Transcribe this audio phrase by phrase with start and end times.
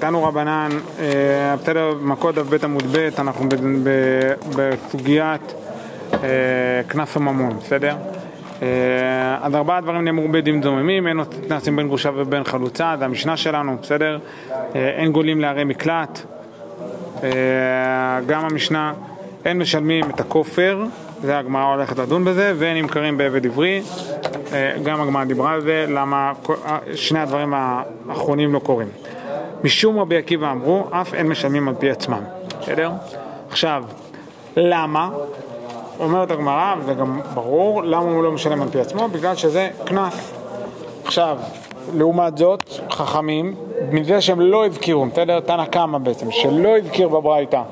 [0.00, 0.68] תנו רבנן,
[0.98, 3.48] אה, בסדר, מכות דף ב' עמוד ב', אנחנו
[4.56, 5.54] בסוגיית
[6.12, 6.18] אה,
[6.86, 7.96] קנס וממון, בסדר?
[8.62, 8.68] אה,
[9.42, 13.36] אז ארבעה דברים נאמרו בדין זוממים, אין עוד קנסים בין גרושה ובין חלוצה, זה המשנה
[13.36, 14.18] שלנו, בסדר?
[14.74, 16.20] אה, אין גולים לערי מקלט,
[17.22, 17.30] אה,
[18.26, 18.92] גם המשנה,
[19.44, 20.84] אין משלמים את הכופר,
[21.22, 23.82] זה הגמרא הולכת לדון בזה, ואין נמכרים בעבד עברי,
[24.52, 26.32] אה, גם הגמרא דיברה על זה, למה
[26.66, 28.88] אה, שני הדברים האחרונים לא קורים.
[29.64, 32.22] משום רבי עקיבא אמרו, אף אין משלמים על פי עצמם,
[32.60, 32.90] בסדר?
[33.50, 33.84] עכשיו,
[34.56, 35.10] למה?
[36.00, 39.08] אומרת הגמרא, וזה גם ברור, למה הוא לא משלם על פי עצמו?
[39.08, 40.32] בגלל שזה קנס.
[41.04, 41.38] עכשיו,
[41.94, 43.54] לעומת זאת, חכמים,
[43.92, 45.40] מזה שהם לא הזכירו, בסדר?
[45.40, 47.62] תנא קמא בעצם, שלא הזכיר בברייתא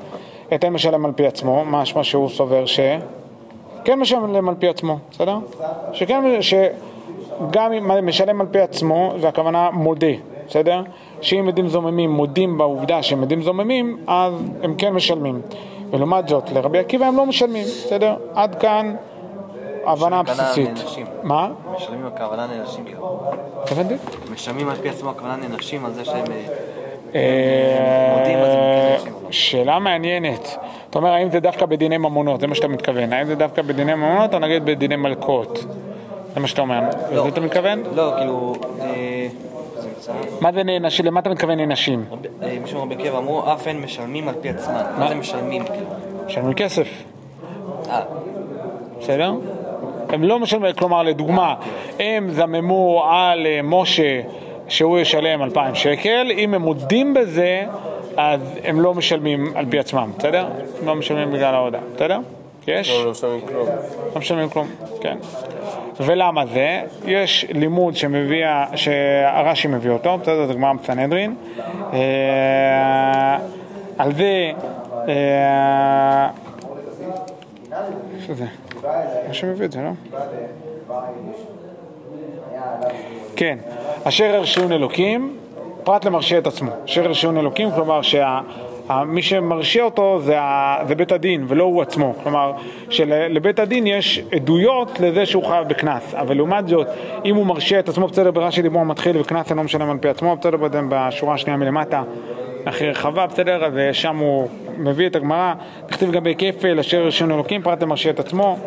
[0.53, 2.79] את אין משלם על פי עצמו, משמע שהוא סובר ש...
[3.83, 5.37] כן משלם על פי עצמו, בסדר?
[5.93, 7.71] שכן, שגם
[8.03, 10.07] משלם על פי עצמו, זה הכוונה מודה,
[10.47, 10.81] בסדר?
[11.21, 14.33] שאם עדים זוממים מודים בעובדה שהם עדים זוממים, אז
[14.63, 15.41] הם כן משלמים.
[15.91, 18.15] ולעומת זאת, לרבי עקיבא הם לא משלמים, בסדר?
[18.35, 18.95] עד כאן
[19.85, 20.69] הבנה בסיסית.
[21.23, 21.49] מה?
[21.75, 23.19] משלמים הכוונה נענשים כאילו.
[23.71, 23.93] הבנתי?
[24.31, 26.25] משלמים על פי עצמו הכוונה נענשים על זה שהם...
[26.31, 28.37] אה, אה, מודים,
[29.03, 29.31] כן.
[29.31, 30.57] שאלה מעניינת.
[30.89, 32.41] אתה אומר, האם זה דווקא בדיני ממונות?
[32.41, 33.13] זה מה שאתה מתכוון.
[33.13, 35.65] האם זה דווקא בדיני ממונות או נגיד בדיני מלכות?
[36.33, 36.79] זה מה שאתה אומר.
[37.11, 37.83] לזה אתה מתכוון?
[37.95, 38.53] לא, כאילו...
[40.41, 41.05] מה זה נענשים?
[41.05, 42.05] למה אתה מתכוון נענשים?
[42.43, 44.81] אה, משום רבי עקיבא אמרו, אף אין משלמים על פי עצמם.
[44.97, 45.63] מה זה משלמים?
[46.25, 46.87] משלמים כסף,
[47.89, 48.01] אה,
[48.99, 49.33] בסדר?
[50.09, 51.55] הם לא משלמים, כלומר לדוגמה,
[51.99, 54.21] הם זממו על אה, משה
[54.67, 57.63] שהוא ישלם 2,000 שקל, אם הם מודים בזה,
[58.17, 60.47] אז הם לא משלמים על פי עצמם, בסדר?
[60.81, 62.19] הם לא משלמים בגלל ההודעה, בסדר?
[62.67, 62.89] יש?
[62.89, 63.67] לא משלמים כלום.
[64.15, 64.67] לא משלמים כלום,
[65.01, 65.17] כן.
[65.99, 66.81] ולמה זה?
[67.05, 71.35] יש לימוד שמביא, שהרש"י מביא אותו, בסדר, זה גמרא בסנהדרין.
[71.93, 73.37] אה,
[73.97, 74.51] על זה,
[75.09, 76.29] אה,
[78.27, 78.45] שזה,
[79.29, 80.17] רש"י מביא את זה, לא?
[83.35, 83.57] כן,
[84.03, 85.37] אשר הרשיון אלוקים,
[85.83, 86.71] פרט למרשיע את עצמו.
[86.85, 88.01] אשר הרשיון אלוקים, כלומר
[88.89, 92.13] שמי שמרשיע אותו זה, ה, זה בית הדין ולא הוא עצמו.
[92.23, 92.51] כלומר,
[92.89, 96.13] שלבית הדין יש עדויות לזה שהוא חייב בקנס.
[96.13, 96.87] אבל לעומת זאת,
[97.25, 100.35] אם הוא מרשיע את עצמו, בסדר, ברש"י דיבור מתחיל וקנס אינו משלם על פי עצמו,
[100.35, 100.57] בסדר,
[100.89, 102.03] בשורה השנייה מלמטה.
[102.65, 105.53] הכי רחבה, בסדר, אז שם הוא מביא את הגמרא,
[105.89, 108.57] נכתיב גם בכפל, אשר הרשיון אלוקים, פרט למרשיע את עצמו.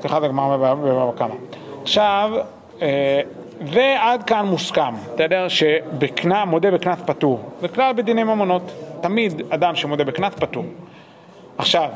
[0.00, 1.34] סליחה, זה גמרא בבבא קמא.
[1.82, 2.30] עכשיו,
[2.82, 3.20] אה,
[3.72, 5.46] זה עד כאן מוסכם, בסדר?
[5.48, 7.40] שמודה בקנס פטור.
[7.60, 8.72] זה כלל בדיני ממונות.
[9.00, 10.64] תמיד אדם שמודה בקנס פטור.
[11.58, 11.88] עכשיו,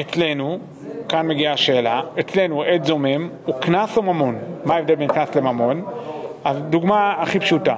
[0.00, 0.58] אצלנו,
[1.08, 4.38] כאן מגיעה השאלה, אצלנו עד זומם הוא קנס או ממון?
[4.64, 5.84] מה ההבדל בין קנס לממון?
[6.44, 7.76] אז דוגמה הכי פשוטה,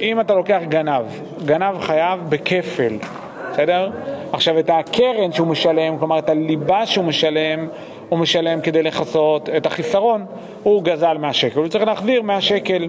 [0.00, 1.02] אם אתה לוקח גנב,
[1.44, 2.92] גנב חייב בכפל,
[3.52, 3.90] בסדר?
[4.32, 7.68] עכשיו את הקרן שהוא משלם, כלומר את הליבה שהוא משלם,
[8.10, 10.26] הוא משלם כדי לכסות את החיסרון,
[10.62, 12.88] הוא גזל 100 שקל, הוא צריך להחזיר 100 שקל,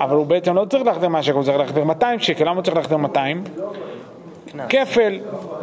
[0.00, 2.62] אבל הוא בעצם לא צריך להחזיר 100 שקל, הוא צריך להחזיר 200 שקל, למה הוא
[2.62, 3.44] צריך להחזיר 200?
[4.52, 4.66] קנס.
[4.68, 5.18] כפל,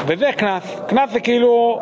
[0.05, 1.79] וזה קנס, קנס זה כאילו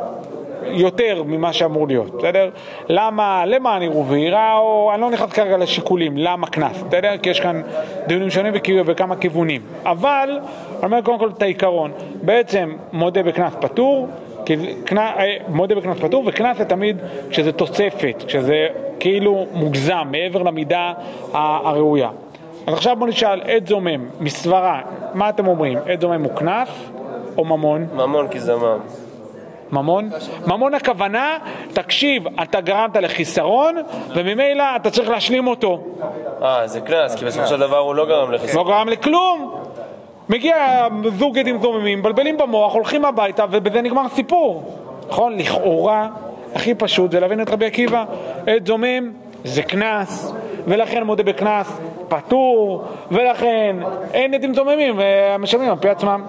[0.64, 2.50] יותר ממה שאמור להיות, בסדר?
[2.90, 7.18] למה, למען יראו ויראה, או אני לא נכנס כרגע לשיקולים, למה קנס, בסדר?
[7.22, 7.62] כי יש כאן
[8.08, 8.54] דיונים שונים
[8.86, 9.62] וכמה כיוונים.
[9.86, 14.08] אבל, אני אומר קודם כל את העיקרון, בעצם מודה בקנס פטור,
[14.48, 15.14] כי זה- אה,
[15.48, 16.98] מודה בקנס פטור, וקנס זה תמיד
[17.30, 18.68] כשזה תוספת, כשזה
[19.00, 20.94] כאילו מוגזם, מעבר למידה
[21.34, 22.10] הראויה.
[22.68, 24.82] אז עכשיו בוא נשאל, עד זומם, מסברה,
[25.14, 25.78] מה אתם אומרים?
[25.92, 26.70] עד זומם הוא קנס
[27.38, 27.88] או ממון?
[27.96, 28.78] ממון כי זמם.
[29.72, 30.10] ממון?
[30.48, 31.38] ממון הכוונה,
[31.74, 33.76] תקשיב, אתה גרמת לחיסרון,
[34.16, 35.84] וממילא אתה צריך להשלים אותו.
[36.44, 38.58] אה, זה קנס, כי בסופו של דבר הוא לא גרם לחיסון.
[38.68, 39.57] לא גרם לכלום.
[40.30, 44.76] מגיע זוג עדים זוממים, מבלבלים במוח, הולכים הביתה, ובזה נגמר הסיפור.
[45.10, 45.38] נכון?
[45.38, 46.08] לכאורה,
[46.56, 48.06] הכי פשוט זה להבין את רבי עקיבא.
[48.48, 49.12] עד זומם
[49.44, 50.34] זה קנס,
[50.68, 51.68] ולכן מודה בקנס
[52.10, 53.76] פטור, ולכן
[54.14, 56.24] אין עדים זוממים ומשלמים על פי עצמם.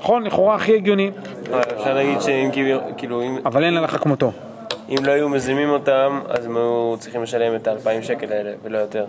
[0.00, 0.22] נכון?
[0.24, 1.10] לכאורה הכי הגיוני,
[1.78, 2.50] אפשר להגיד שאם
[2.96, 4.30] כאילו- אם- אבל אין הלכה כמותו.
[4.88, 8.78] אם לא היו מזימים אותם, אז הם היו צריכים לשלם את ה-2,000 שקל האלה, ולא
[8.78, 9.04] יותר.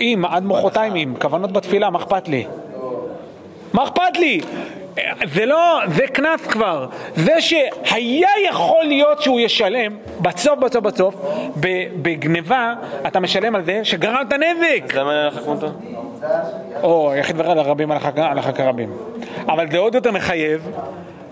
[0.00, 2.44] אם, עד מחרתיים אם, כוונות בתפילה, מה אכפת לי?
[3.76, 4.40] מה אכפת לי?
[5.34, 6.86] זה לא, זה קנס כבר.
[7.16, 11.14] זה שהיה יכול להיות שהוא ישלם, בסוף בסוף בסוף,
[12.02, 12.74] בגניבה,
[13.06, 14.84] אתה משלם על זה שגרמת נזק.
[14.90, 15.66] אז למה אין לך כמותו?
[16.82, 18.92] או, יחיד ורע לרבים הלכה כרבים.
[19.48, 20.70] אבל זה עוד יותר מחייב,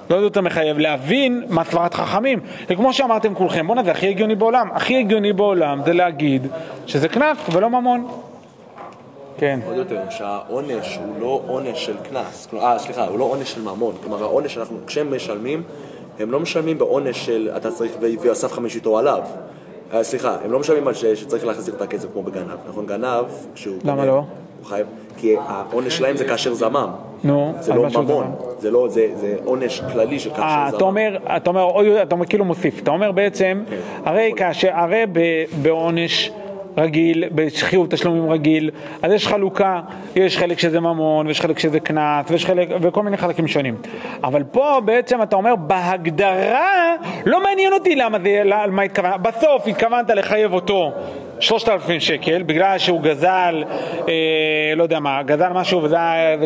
[0.08, 2.41] זה עוד יותר מחייב להבין מה סברת חכמים.
[2.69, 4.69] וכמו שאמרתם כולכם, בואנה זה הכי הגיוני בעולם.
[4.73, 6.46] הכי הגיוני בעולם זה להגיד
[6.87, 8.06] שזה קנס ולא ממון.
[9.39, 9.61] כן.
[9.67, 13.95] עוד יותר, שהעונש הוא לא עונש של קנס, אה, סליחה, הוא לא עונש של ממון,
[14.03, 15.63] כלומר העונש שאנחנו, כשהם משלמים,
[16.21, 19.21] הם לא משלמים בעונש של אתה צריך ו- ואסף חמש איתו עליו.
[19.95, 22.87] אה, סליחה, הם לא משלמים על ש- שצריך להחזיר את הכסף כמו בגנב, נכון?
[22.87, 23.77] גנב, כשהוא...
[23.85, 24.15] למה גונב, לא?
[24.61, 24.87] הוא חייב,
[25.17, 26.89] כי העונש שלהם זה כאשר זמם.
[27.25, 28.35] נו, זה לא ממון?
[28.59, 30.77] זה לא, זה זה עונש כללי של כאשר אה, זמם.
[30.77, 33.77] אתה אומר, אתה אומר, אתה אומר כאילו מוסיף, אתה אומר בעצם, כן.
[34.05, 35.19] הרי כאשר, הרי ב-
[35.63, 36.31] בעונש
[36.79, 38.71] רגיל, בחיוב תשלומים רגיל,
[39.03, 39.81] אז יש חלוקה,
[40.17, 43.76] יש חלק שזה ממון, ויש חלק שזה קנס, ויש חלק, וכל מיני חלקים שונים.
[44.25, 46.94] אבל פה בעצם אתה אומר, בהגדרה,
[47.26, 50.93] לא מעניין אותי למה זה, על מה התכוונת, בסוף התכוונת לחייב אותו.
[51.44, 53.64] שלושת אלפים שקל, בגלל שהוא גזל,
[54.08, 55.96] אה, לא יודע מה, גזל משהו וזה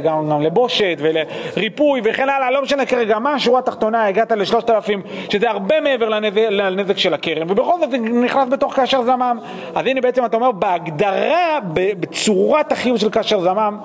[0.04, 5.02] גם, גם לבושת ולריפוי וכן הלאה, לא משנה כרגע מה, השורה התחתונה, הגעת לשלושת אלפים,
[5.30, 9.38] שזה הרבה מעבר לנזק, לנזק של הקרן, ובכל זאת זה נכנס בתוך כאשר זמם.
[9.74, 13.78] אז הנה בעצם אתה אומר, בהגדרה, בצורת החיוב של כאשר זמם,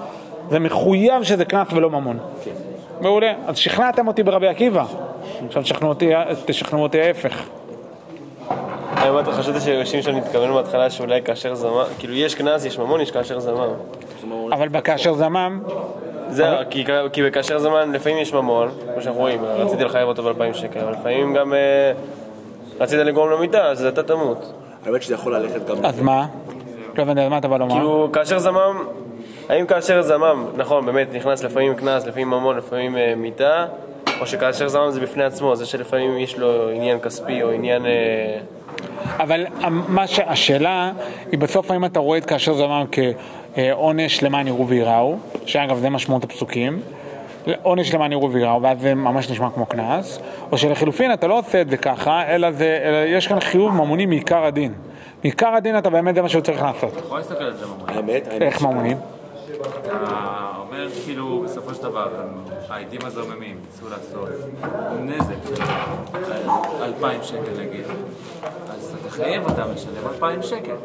[0.49, 2.19] זה מחויב שזה קנס ולא ממון.
[3.01, 4.85] מעולה, אז שכנעתם אותי ברבי עקיבא,
[5.47, 5.63] עכשיו
[6.45, 7.43] תשכנעו אותי ההפך.
[9.03, 13.39] האמת, חשבתי ששמשון התכוון בהתחלה שאולי כאשר זמם, כאילו יש קנס, יש ממון, יש כאשר
[13.39, 13.69] זמם.
[14.51, 15.59] אבל בכאשר זמם,
[16.29, 16.47] זה,
[17.11, 20.91] כי, בכאשר זמן לפעמים יש ממון, כמו שאנחנו רואים, רציתי לחייב אותו ב-2,000 שקל, אבל
[20.91, 21.91] לפעמים גם אה,
[22.79, 24.53] רצית לגרום לו מיתה, אז אתה תמות.
[24.85, 25.75] האמת שזה יכול ללכת גם...
[25.83, 26.25] אז מה?
[26.97, 27.73] לא הבנתי, אז מה אתה בא לומר?
[27.73, 28.83] כאילו, כאשר זמם,
[29.49, 33.65] האם כאשר זמם, נכון, באמת, נכנס לפעמים קנס, לפעמים ממון, לפעמים אה, מיתה,
[34.19, 37.85] או שכאשר זמם זה בפני עצמו, זה שלפעמים יש לו עניין כספי או עניין...
[39.19, 40.19] אבל מה ש...
[40.19, 40.91] השאלה
[41.31, 46.23] היא בסוף האם אתה רואה את כאשר זמם כעונש למען יראו וייראו, שאגב זה משמעות
[46.23, 46.79] הפסוקים,
[47.61, 50.19] עונש למען יראו וייראו, ואז זה ממש נשמע כמו קנס,
[50.51, 54.05] או שלחילופין אתה לא עושה את זה ככה, אלא, זה, אלא יש כאן חיוב ממוני
[54.05, 54.73] מעיקר הדין.
[55.23, 56.97] מעיקר הדין אתה באמת זה מה שהוא צריך לעשות.
[56.97, 57.89] יכול להסתכל על זה ממון.
[57.89, 58.97] האמת, האמת, איך ממונים?
[59.67, 62.07] אתה אומר כאילו בסופו של דבר,
[62.69, 64.29] העדים הזוממים ניסו לעשות
[65.01, 65.61] נזק,
[66.81, 67.85] אלפיים שקל נגיד,
[68.69, 70.75] אז אתה תחייב אותם לשלם אלפיים שקל.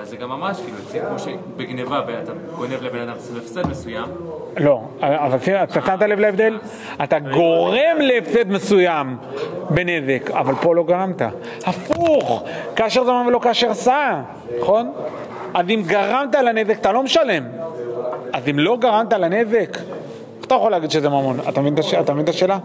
[0.00, 4.04] אז זה גם ממש כאילו, זה כמו שבגניבה אתה גונב לבן אדם הפסד מסוים,
[4.56, 6.58] לא, אבל אתה שמת לב להבדל?
[7.04, 9.16] אתה גורם להפסד מסוים
[9.70, 11.22] בנזק, אבל פה לא גרמת.
[11.66, 12.44] הפוך,
[12.76, 14.20] כאשר זמן ולא כאשר סע,
[14.60, 14.92] נכון?
[15.54, 17.44] אז אם גרמת לנזק אתה לא משלם.
[18.32, 19.76] אז אם לא גרמת לנזק,
[20.38, 21.40] איך אתה יכול להגיד שזה ממון?
[21.48, 21.60] אתה
[22.12, 22.58] מבין את השאלה?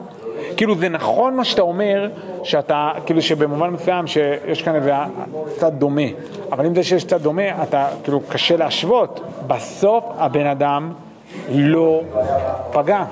[0.57, 2.09] כאילו זה נכון מה שאתה אומר,
[2.43, 4.91] שאתה, כאילו שבמובן מסוים שיש כאן איזה
[5.57, 6.01] צד דומה,
[6.51, 9.19] אבל אם זה שיש צד דומה, אתה, כאילו קשה להשוות.
[9.47, 10.93] בסוף הבן אדם
[11.49, 12.01] לא
[12.71, 13.03] פגע.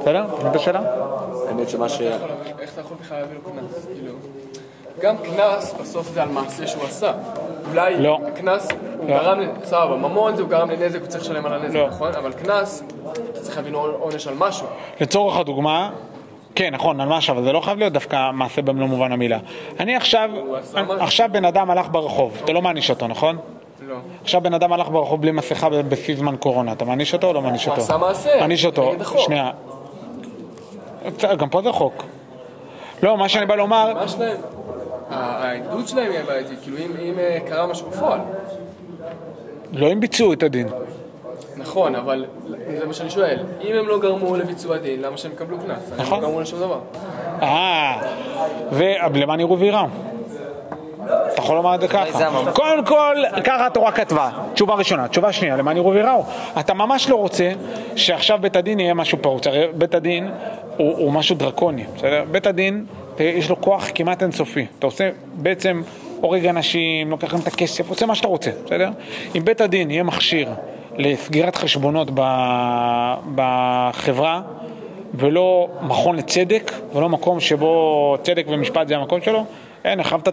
[0.00, 0.24] בסדר?
[0.24, 0.80] אתה מבין את השאלה?
[1.48, 2.00] האמת שמה ש...
[2.00, 3.86] איך אתה יכול בכלל להביא לו קנס?
[3.94, 4.12] כאילו,
[5.00, 7.12] גם קנס בסוף זה על מעשה שהוא עשה.
[7.70, 8.18] אולי לא.
[9.02, 9.08] הוא.
[9.08, 11.86] גרם, סבבה, ממון זה הוא גרם לנזק, הוא צריך לשלם על הנזק, לא.
[11.88, 12.14] נכון?
[12.14, 12.82] אבל קנס,
[13.32, 14.66] אתה צריך להבין עונש על משהו.
[15.00, 15.90] לצורך הדוגמה,
[16.54, 19.38] כן, נכון, על משהו, אבל זה לא חייב להיות דווקא מעשה במלוא מובן המילה.
[19.80, 20.30] אני עכשיו,
[20.74, 20.92] משהו.
[21.00, 23.38] עכשיו בן אדם הלך ברחוב, אתה לא מעניש אותו, נכון?
[23.88, 23.96] לא.
[24.22, 27.32] עכשיו בן אדם הלך ברחוב בלי מסכה ב- בשיא זמן קורונה, אתה מעניש אותו או
[27.32, 27.82] לא מעניש הוא אותו?
[27.82, 28.92] עשה מעשה, מעניש אותו.
[29.18, 29.50] שנייה.
[31.38, 32.04] גם פה זה חוק.
[33.02, 34.36] לא, מה שאני בא לומר, מה שלהם?
[35.10, 38.20] העדות שלהם יהיה בעייתית, כאילו אם אם, אה, קרה משהו בפועל.
[39.72, 40.68] לא אם ביצעו את הדין.
[41.56, 42.24] נכון, אבל
[42.78, 43.38] זה מה שאני שואל.
[43.64, 45.92] אם הם לא גרמו לביצוע דין, למה שהם יקבלו קנס?
[45.92, 46.20] הם נכון.
[46.20, 46.78] לא גרמו לשום דבר.
[47.42, 48.00] אה,
[48.72, 49.86] ולמען יראו וייראו.
[51.04, 52.30] אתה יכול לומר את זה ככה.
[52.52, 54.30] קודם כל, ככה התורה כתבה.
[54.54, 55.08] תשובה ראשונה.
[55.08, 56.24] תשובה שנייה, למען יראו וייראו.
[56.60, 57.52] אתה ממש לא רוצה
[57.96, 59.46] שעכשיו בית הדין יהיה משהו פרוץ.
[59.46, 60.30] הרי בית הדין
[60.76, 62.24] הוא, הוא משהו דרקוני, בסדר?
[62.30, 62.86] בית הדין,
[63.18, 64.66] יש לו כוח כמעט אינסופי.
[64.78, 65.82] אתה עושה בעצם,
[66.22, 68.90] הורג אנשים, לוקח להם את הכסף, עושה מה שאתה רוצה, בסדר?
[69.34, 70.48] אם בית הדין יהיה מכשיר
[70.96, 74.42] לסגירת חשבונות ב- בחברה,
[75.14, 79.44] ולא מכון לצדק, ולא מקום שבו צדק ומשפט זה המקום שלו,
[79.84, 80.28] אין, החבת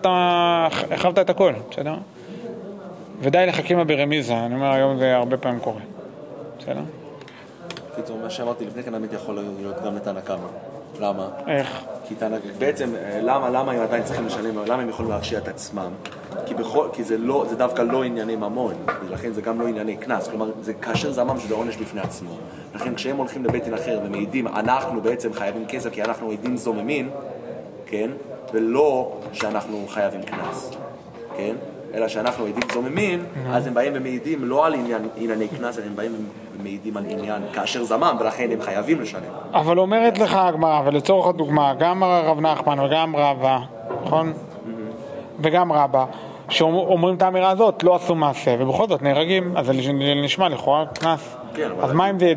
[1.20, 1.94] את, הכל, בסדר?
[3.22, 5.82] ודי לחכימה ברמיזה, אני אומר היום זה הרבה פעמים קורה,
[6.60, 6.82] בסדר?
[7.96, 10.69] קיצור, מה שאמרתי לפני כן האמת יכול להיות גם לתנא קמא.
[11.00, 11.28] למה?
[11.48, 11.84] איך?
[12.08, 15.48] כי תנא, בעצם, אה, למה, למה הם עדיין צריכים לשלם, למה הם יכולים להרשיע את
[15.48, 15.92] עצמם?
[16.46, 18.74] כי, בכל, כי זה, לא, זה דווקא לא ענייני ממון,
[19.08, 22.32] ולכן זה גם לא ענייני קנס, כלומר, זה כאשר זמם שזה עונש בפני עצמו.
[22.76, 27.10] לכן כשהם הולכים לבית דין אחר ומעידים, אנחנו בעצם חייבים כסף כי אנחנו עדים זוממים,
[27.86, 28.10] כן?
[28.54, 30.72] ולא שאנחנו חייבים קנס,
[31.38, 31.56] כן?
[31.94, 35.96] אלא שאנחנו עדים זוממים, אז הם באים ומעידים לא על עניין, ענייני קנס, אלא הם
[35.96, 36.12] באים
[36.60, 39.22] ומעידים על עניין כאשר זמם, ולכן הם חייבים לשלם.
[39.54, 43.60] אבל אומרת לך הגמרא, ולצורך הדוגמה, גם הרב נחמן וגם רבא,
[44.04, 44.34] נכון?
[45.42, 46.06] וגם רבא,
[46.50, 49.74] שאומרים את האמירה הזאת, לא עשו מעשה, ובכל זאת נהרגים, אז זה
[50.24, 51.36] נשמע לכאורה קנס.
[51.54, 52.34] כן, אז מה אם זה-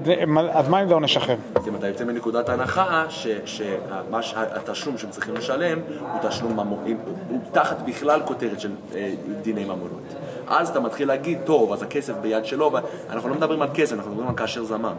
[0.52, 1.34] אז מה אם זה עונש אחר?
[1.54, 3.04] אז אם אתה יוצא מנקודת הנחה
[3.44, 6.84] שהתשלום שהם צריכים לשלם הוא תשלום ממון,
[7.28, 9.10] הוא תחת בכלל כותרת של אה,
[9.42, 10.14] דיני ממונות.
[10.48, 12.70] אז אתה מתחיל להגיד, טוב, אז הכסף ביד שלו,
[13.10, 14.94] אנחנו לא מדברים על כסף, אנחנו מדברים על כאשר זמם.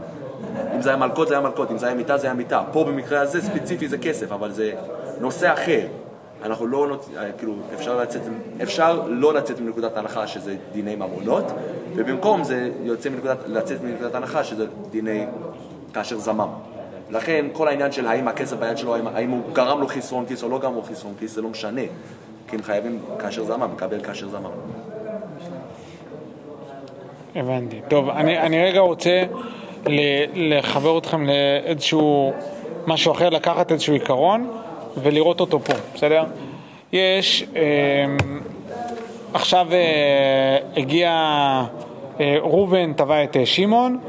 [0.76, 2.62] אם זה היה מלקות זה היה מלקות, אם זה היה מיטה זה היה מיטה.
[2.72, 4.72] פה במקרה הזה ספציפי זה כסף, אבל זה
[5.20, 5.80] נושא אחר.
[6.44, 7.10] אנחנו לא, נוצ...
[7.18, 8.22] אה, כאילו, אפשר, לצאת,
[8.64, 11.44] אפשר לא לצאת מנקודת הנחה שזה דיני ממונות,
[11.96, 15.26] ובמקום זה יוצא מנקודת, לצאת מנקודת הנחה שזה דיני
[15.94, 16.50] כאשר זמם.
[17.10, 20.44] לכן כל העניין של האם הכסף ביד שלו, האם, האם הוא גרם לו חסרון כיס
[20.44, 21.82] או לא גרם לו חסרון כיס, זה לא משנה.
[22.48, 24.50] כי הם חייבים כאשר זמם, לקבל כאשר זמם.
[27.36, 27.82] הבנתי.
[27.88, 29.24] טוב, אני, אני רגע רוצה
[30.36, 32.34] לחבר אתכם לאיזשהו
[32.88, 34.63] משהו אחר, לקחת איזשהו עיקרון
[34.98, 36.24] ולראות אותו פה, בסדר?
[36.94, 37.62] יש, אה,
[39.34, 41.12] עכשיו אה, הגיע
[42.20, 44.00] אה, ראובן תבע את אה, שמעון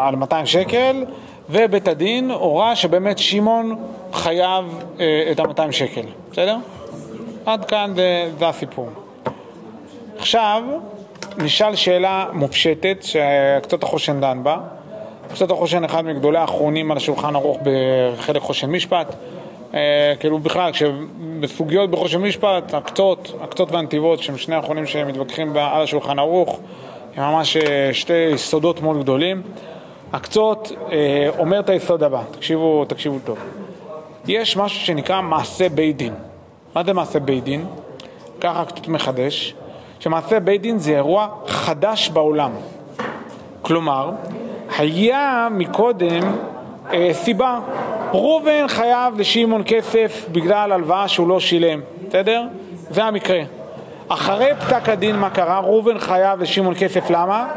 [0.00, 1.04] על 200 שקל
[1.50, 3.76] ובית הדין הורה שבאמת שמעון
[4.12, 4.84] חייב
[5.30, 6.02] את ה-200 שקל,
[6.32, 6.56] בסדר?
[7.46, 8.88] עד כאן זה, זה הסיפור.
[10.18, 10.62] עכשיו,
[11.38, 14.58] נשאל שאלה מופשטת שקצת החושן דן בה.
[15.34, 19.14] קצת החושן אחד מגדולי האחרונים על השולחן ערוך בחלק חושן משפט.
[19.74, 26.18] אה, כאילו בכלל, כשבסוגיות בחושן משפט, הקצות, הקצות והנתיבות, שהם שני האחרונים שמתווכחים על השולחן
[26.18, 26.60] ערוך,
[27.16, 29.42] הם ממש אה, שתי יסודות מאוד גדולים.
[30.12, 33.38] הקצות אה, אומר את היסוד הבא, תקשיבו, תקשיבו טוב.
[34.26, 36.14] יש משהו שנקרא מעשה בית דין.
[36.74, 37.66] מה זה מעשה בית דין?
[38.40, 39.54] ככה קצת מחדש,
[40.00, 42.50] שמעשה בית דין זה אירוע חדש בעולם.
[43.62, 44.10] כלומר,
[44.78, 46.22] היה מקודם
[46.92, 47.60] אה, סיבה,
[48.12, 52.42] ראובן חייב לשמעון כסף בגלל הלוואה שהוא לא שילם, בסדר?
[52.90, 53.40] זה המקרה.
[54.08, 55.60] אחרי פסק הדין מה קרה?
[55.60, 57.48] ראובן חייב לשמעון כסף, למה?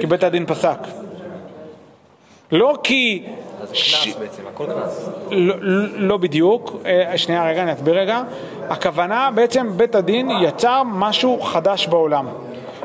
[0.00, 0.78] כי בית הדין פסק.
[2.52, 3.22] לא כי...
[3.62, 5.08] אז קנס בעצם, הכל קנס.
[5.30, 5.54] לא,
[5.96, 8.22] לא בדיוק, אה, שנייה רגע, אני אסביר רגע.
[8.68, 12.26] הכוונה, בעצם בית הדין יצר משהו חדש בעולם.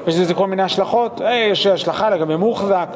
[0.08, 2.88] יש לזה כל מיני השלכות, אה, יש השלכה לגבי מוחזק,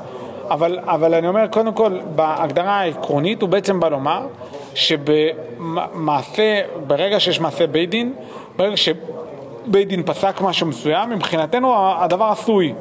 [0.49, 4.27] אבל, אבל אני אומר, קודם כל, בהגדרה העקרונית הוא בעצם בא לומר
[4.73, 8.13] שבמעשה, ברגע שיש מעשה בית דין,
[8.55, 12.73] ברגע שבית דין פסק משהו מסוים, מבחינתנו הדבר עשוי.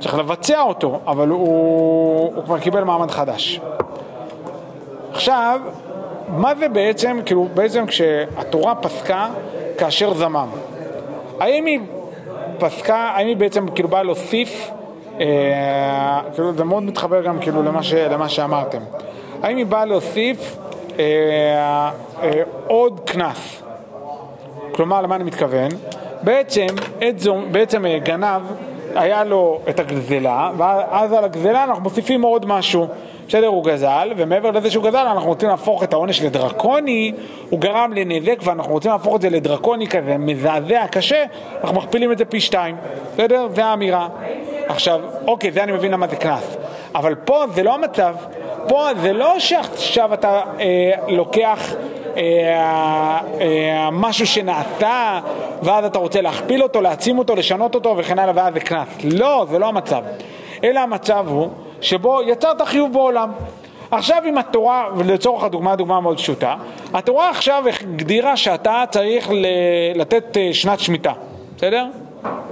[0.00, 3.60] צריך לבצע אותו, אבל הוא, הוא כבר קיבל מעמד חדש.
[5.12, 5.60] עכשיו,
[6.28, 9.28] מה זה בעצם, כאילו, בעצם כשהתורה פסקה
[9.78, 10.48] כאשר זמם?
[11.40, 11.80] האם היא
[12.60, 14.70] פסקה, האם היא בעצם כאילו באה להוסיף,
[15.20, 18.80] אה, כאילו זה מאוד מתחבר גם כאילו למה, ש, למה שאמרתם,
[19.42, 20.56] האם היא באה להוסיף
[20.98, 21.90] אה,
[22.22, 23.62] אה, עוד קנס?
[24.72, 25.68] כלומר, למה אני מתכוון?
[26.22, 26.66] בעצם,
[27.16, 28.42] זו, בעצם אה, גנב,
[28.94, 32.86] היה לו את הגזלה, ואז על הגזלה אנחנו מוסיפים עוד משהו.
[33.30, 37.12] בסדר, הוא גזל, ומעבר לזה שהוא גזל, אנחנו רוצים להפוך את העונש לדרקוני,
[37.50, 41.24] הוא גרם לנזק, ואנחנו רוצים להפוך את זה לדרקוני כזה, מזעזע, קשה,
[41.60, 42.76] אנחנו מכפילים את זה פי שתיים,
[43.14, 43.48] בסדר?
[43.54, 44.08] זה האמירה.
[44.68, 46.56] עכשיו, אוקיי, זה אני מבין למה זה קנס,
[46.94, 48.14] אבל פה זה לא המצב,
[48.68, 51.74] פה זה לא שעכשיו אתה אה, לוקח
[52.16, 55.20] אה, אה, משהו שנעשה,
[55.62, 58.88] ואז אתה רוצה להכפיל אותו, להעצים אותו, לשנות אותו וכן הלאה, ואז זה קנס.
[59.04, 60.02] לא, זה לא המצב.
[60.64, 63.32] אלא המצב הוא שבו יצרת חיוב בעולם.
[63.90, 66.54] עכשיו עם התורה, ולצורך הדוגמה, דוגמה מאוד פשוטה,
[66.94, 69.30] התורה עכשיו הגדירה שאתה צריך
[69.94, 71.12] לתת אה, שנת שמיטה,
[71.56, 71.86] בסדר?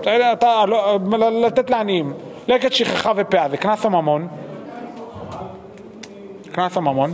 [0.01, 0.33] בסדר?
[0.33, 0.99] אתה, לא,
[1.47, 2.13] לתת לעניים,
[2.49, 4.29] לקט שכחה ופאה, זה קנס הממון.
[6.53, 7.13] קנס הממון.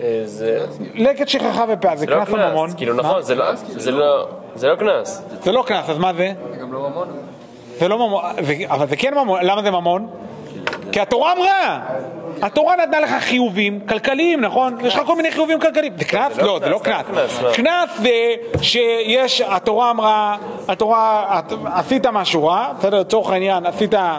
[0.00, 2.70] אה, זה לקט שכחה ופאה, זה זה לא קנס הממון.
[2.76, 2.94] כאילו?
[2.94, 3.44] נכון, זה לא-
[3.92, 5.22] לא- זה לא קנס.
[5.42, 6.32] זה לא קנס, אז מה זה?
[6.50, 7.08] זה גם לא ממון.
[7.84, 8.24] זה לא ממון,
[8.68, 10.06] אבל זה כן ממון, למה זה ממון?
[10.92, 11.80] כי התורה אמרה,
[12.42, 14.76] התורה נתנה לך חיובים כלכליים, נכון?
[14.84, 15.92] יש לך כל מיני חיובים כלכליים.
[15.98, 16.38] זה קנס?
[16.38, 17.06] לא, זה לא זה לא קנס.
[17.06, 17.40] קנס?
[17.54, 20.36] קנס זה שיש, התורה אמרה,
[20.68, 24.18] התורה, עשית משהו רע, בסדר, לצורך העניין, עשית, אה,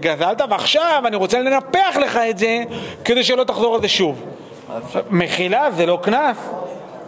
[0.00, 2.62] גזלת, ועכשיו אני רוצה לנפח לך את זה
[3.04, 4.22] כדי שלא תחזור על זה שוב.
[5.10, 6.36] מחילה זה לא קנס.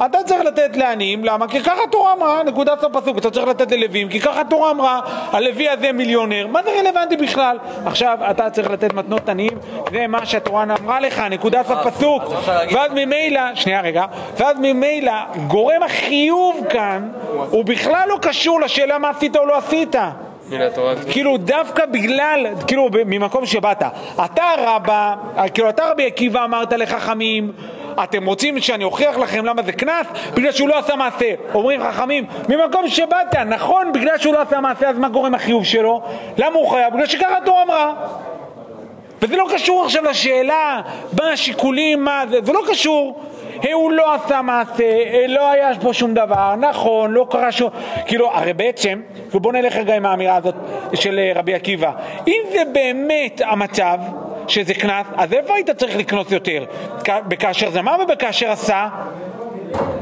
[0.07, 1.49] אתה צריך לתת לעניים, למה?
[1.49, 5.01] כי ככה התורה אמרה, נקודת סוף פסוק, אתה צריך לתת ללווים, כי ככה התורה אמרה,
[5.33, 7.57] הלוי הזה מיליונר, מה זה רלוונטי בכלל?
[7.87, 9.51] עכשיו אתה צריך לתת מתנות עניים,
[9.93, 14.05] זה מה שהתורה אמרה לך, נקודת סוף פסוק, אפשר להגיד- ואז ממילא, שנייה רגע,
[14.37, 15.13] ואז ממילא
[15.47, 17.09] גורם החיוב כאן,
[17.51, 19.97] הוא בכלל לא קשור לשאלה מה עשית או לא עשית.
[21.11, 23.83] כאילו דווקא בגלל, כאילו ממקום שבאת,
[24.25, 25.15] אתה רבה,
[25.55, 27.53] כאילו אתה רבי עקיבא אמרת לחכמים,
[28.05, 30.07] אתם רוצים שאני אוכיח לכם למה זה קנס?
[30.35, 31.35] בגלל שהוא לא עשה מעשה.
[31.55, 36.03] אומרים חכמים, ממקום שבאת, נכון, בגלל שהוא לא עשה מעשה, אז מה גורם החיוב שלו?
[36.39, 36.95] למה הוא חייב?
[36.95, 37.95] בגלל שככה התורה אמרה.
[39.23, 40.81] וזה לא קשור עכשיו לשאלה
[41.21, 43.25] מה השיקולים, מה זה, זה לא קשור.
[43.71, 47.71] הוא לא עשה מעשה, לא היה פה שום דבר, נכון, לא קרה שום...
[48.07, 49.01] כאילו, הרי בעצם,
[49.35, 50.55] ובוא נלך רגע עם האמירה הזאת
[50.95, 51.93] של אה, רבי עקיבא,
[52.29, 53.99] אם זה באמת המצב
[54.49, 56.65] שזה קנס, אז איפה היית צריך לקנוס יותר?
[57.29, 58.89] בכאשר זמם ובכאשר עשה?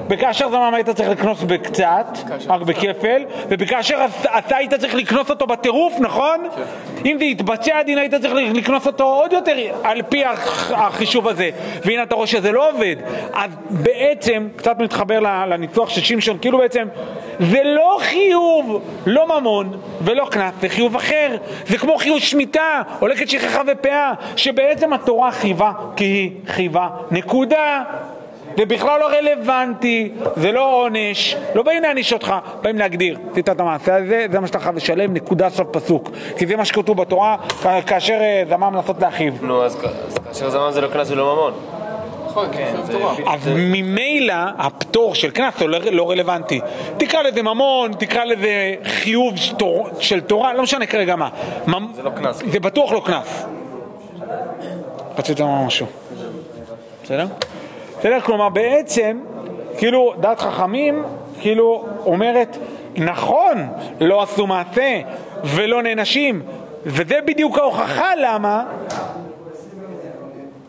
[0.09, 3.99] בכאשר זמם היית צריך לקנוס בקצת, רק בכפל, ובכאשר
[4.39, 6.49] אתה היית צריך לקנוס אותו בטירוף, נכון?
[7.07, 11.50] אם זה יתבצע הדין היית צריך לקנוס אותו עוד יותר על פי הח- החישוב הזה,
[11.85, 12.97] והנה אתה רואה שזה לא עובד.
[13.33, 16.89] אז בעצם, קצת מתחבר לניצוח של שמשון, כאילו בעצם
[17.41, 19.73] זה לא חיוב, לא ממון
[20.05, 21.37] ולא קנס, זה חיוב אחר.
[21.67, 27.83] זה כמו חיוב שמיטה, לקט שכחה ופאה, שבעצם התורה חייבה כי היא חייבה, נקודה.
[28.61, 33.19] זה בכלל לא רלוונטי, זה לא עונש, לא באים להעניש אותך, באים להגדיר.
[33.33, 36.11] עשית את המעשה הזה, זה מה שאתה חייב לשלם, נקודה סוף פסוק.
[36.38, 37.37] כי זה מה שכתוב בתורה,
[37.87, 39.45] כאשר אה, זמם לנסות להכאיב.
[39.45, 39.76] נו, אז
[40.29, 41.52] כאשר זמן זה לא קנס ולא ממון.
[42.26, 43.14] נכון, כן, תורה.
[43.26, 46.61] אז ממילא הפטור של קנס הוא לא- לא רלוונטי.
[46.97, 49.35] תקרא לזה ממון, תקרא לזה חיוב
[50.00, 51.29] של תורה, לא משנה כרגע מה.
[51.95, 52.43] זה לא קנס.
[52.50, 53.45] זה בטוח לא קנס.
[55.19, 55.87] רצית לומר משהו.
[57.05, 57.26] בסדר?
[58.00, 58.21] בסדר?
[58.21, 59.21] כלומר בעצם,
[59.78, 61.02] כאילו דת חכמים,
[61.40, 62.57] כאילו אומרת,
[62.97, 63.66] נכון,
[64.00, 65.00] לא עשו מעשה
[65.45, 66.42] ולא נענשים,
[66.87, 68.64] וזה בדיוק ההוכחה למה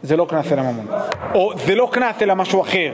[0.04, 0.86] זה לא קנס אלא ממון.
[1.34, 2.92] או זה לא קנס אלא משהו אחר,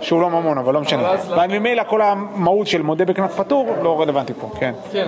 [0.00, 1.12] שהוא לא ממון, אבל לא משנה.
[1.44, 4.72] וממילא כל המהות של מודה בקנס פטור לא רלוונטי פה, כן.
[4.92, 5.06] כן,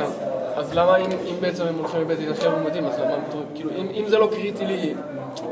[0.59, 3.21] אז- למה אם אם בעצם הם הולכים לבית דין אחר ומודים, אז למה הם?
[3.55, 4.95] כאילו, אם אם זה לא קריטי לי,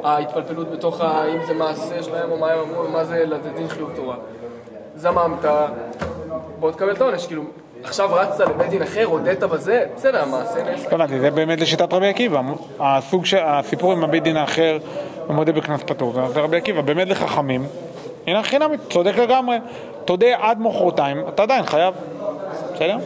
[0.04, 1.24] ההתפלפלות בתוך ה...
[1.28, 4.16] אם זה מעשה שלהם או מה הם אמרו, מה זה לדין חיוב תורה.
[4.96, 5.44] זממת,
[6.60, 7.42] בוא תקבל את העונש, כאילו,
[7.84, 10.88] עכשיו רצת לבית דין אחר, הודית בזה, בסדר, המעשה נעשה.
[10.90, 12.40] לא הבנתי, זה באמת לשיטת רבי עקיבא.
[12.80, 14.78] הסוג של, הסיפור עם הבית דין האחר
[15.28, 17.66] ומודה בקנס פטור, זה רבי עקיבא, באמת לחכמים,
[18.26, 19.56] הנה חינמית, צודק לגמרי.
[20.04, 21.94] תודה עד מחרתיים, אתה עדיין חייב,
[22.74, 22.96] בסדר?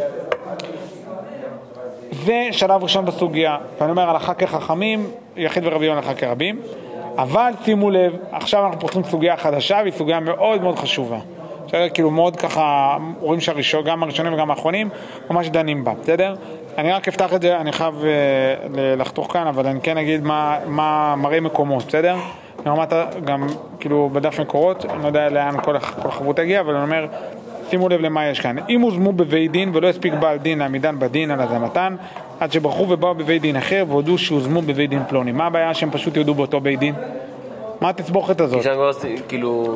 [2.12, 6.60] זה שלב ראשון בסוגיה, ואני אומר הלכה כחכמים, יחיד ורבי יונה הלכה כרבים,
[7.18, 11.18] אבל שימו לב, עכשיו אנחנו פותחים סוגיה חדשה, והיא סוגיה מאוד מאוד חשובה.
[11.66, 11.88] בסדר?
[11.94, 14.88] כאילו מאוד ככה, רואים שהראשון, גם הראשונים וגם האחרונים,
[15.30, 16.34] ממש דנים בה, בסדר?
[16.78, 18.10] אני רק אפתח את זה, אני חייב אה,
[18.96, 22.16] לחתוך כאן, אבל אני כן אגיד מה, מה מראה מקומות, בסדר?
[22.64, 23.46] ברמת ה- גם,
[23.80, 27.06] כאילו, בדף מקורות, אני לא יודע לאן כל, כל החברות תגיע, אבל אני אומר,
[27.70, 28.56] שימו לב למה יש כאן.
[28.68, 31.96] אם הוזמו בבית דין ולא הספיק בעל דין להעמידן בדין על הזמתן,
[32.40, 35.32] עד שברחו ובאו בבית דין אחר והודו שהוזמו בבית דין פלוני.
[35.32, 36.94] מה הבעיה שהם פשוט יודו באותו בית דין?
[37.80, 38.58] מה התסבוכת הזאת?
[38.58, 38.90] כי שם כבר,
[39.28, 39.74] כאילו.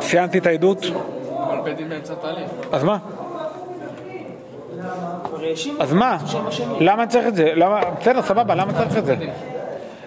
[0.00, 0.86] סיימתי את העדות?
[1.48, 2.50] אבל בית דין באמצע התהליך.
[2.72, 2.98] אז מה?
[5.78, 6.16] אז מה?
[6.80, 7.52] למה צריך את זה?
[7.54, 9.16] למה, בסדר, סבבה, למה צריך את זה?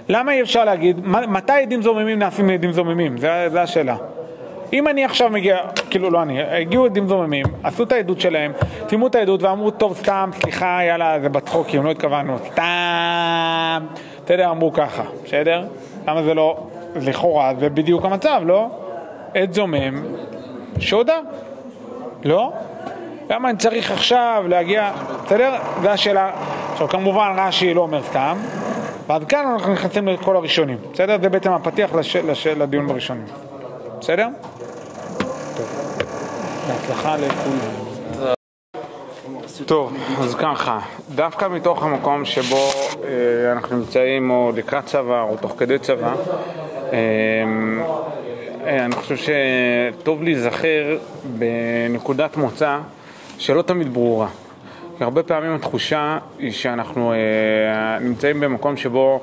[0.09, 3.17] למה אי אפשר להגיד, מתי עדים זוממים נעשים עדים זוממים?
[3.17, 3.95] זה, זה השאלה.
[4.73, 5.57] אם אני עכשיו מגיע,
[5.89, 8.51] כאילו לא אני, הגיעו עדים זוממים, עשו את העדות שלהם,
[8.89, 13.85] סיימו את העדות ואמרו, טוב, סתם, סליחה, יאללה, זה בצחוקים, לא התכוונו, סתם,
[14.25, 15.63] בסדר, אמרו ככה, בסדר?
[16.07, 18.67] למה זה לא, לכאורה זה בדיוק המצב, לא?
[19.35, 20.03] עד זומם,
[20.79, 21.19] שהודה,
[22.23, 22.53] לא?
[23.29, 24.91] למה אני צריך עכשיו להגיע,
[25.25, 25.55] בסדר?
[25.81, 26.31] זו השאלה.
[26.71, 28.37] עכשיו כמובן רש"י לא אומר סתם,
[29.07, 31.17] ועד כאן אנחנו נכנסים לכל הראשונים, בסדר?
[31.21, 32.15] זה בעצם הפתיח לש...
[32.15, 32.47] לש...
[32.47, 33.25] לדיון בראשונים,
[33.99, 34.27] בסדר?
[35.57, 35.97] טוב.
[36.67, 37.83] בהצלחה לכולם.
[39.65, 40.79] טוב, אז ככה,
[41.15, 42.69] דווקא מתוך המקום שבו
[43.03, 46.13] אה, אנחנו נמצאים או לקראת צבא או תוך כדי צבא,
[46.93, 46.99] אה,
[48.65, 50.97] אה, אני חושב שטוב להיזכר
[51.37, 52.79] בנקודת מוצא
[53.37, 54.27] שלא תמיד ברורה.
[54.99, 59.19] הרבה פעמים התחושה היא שאנחנו אה, נמצאים במקום שבו,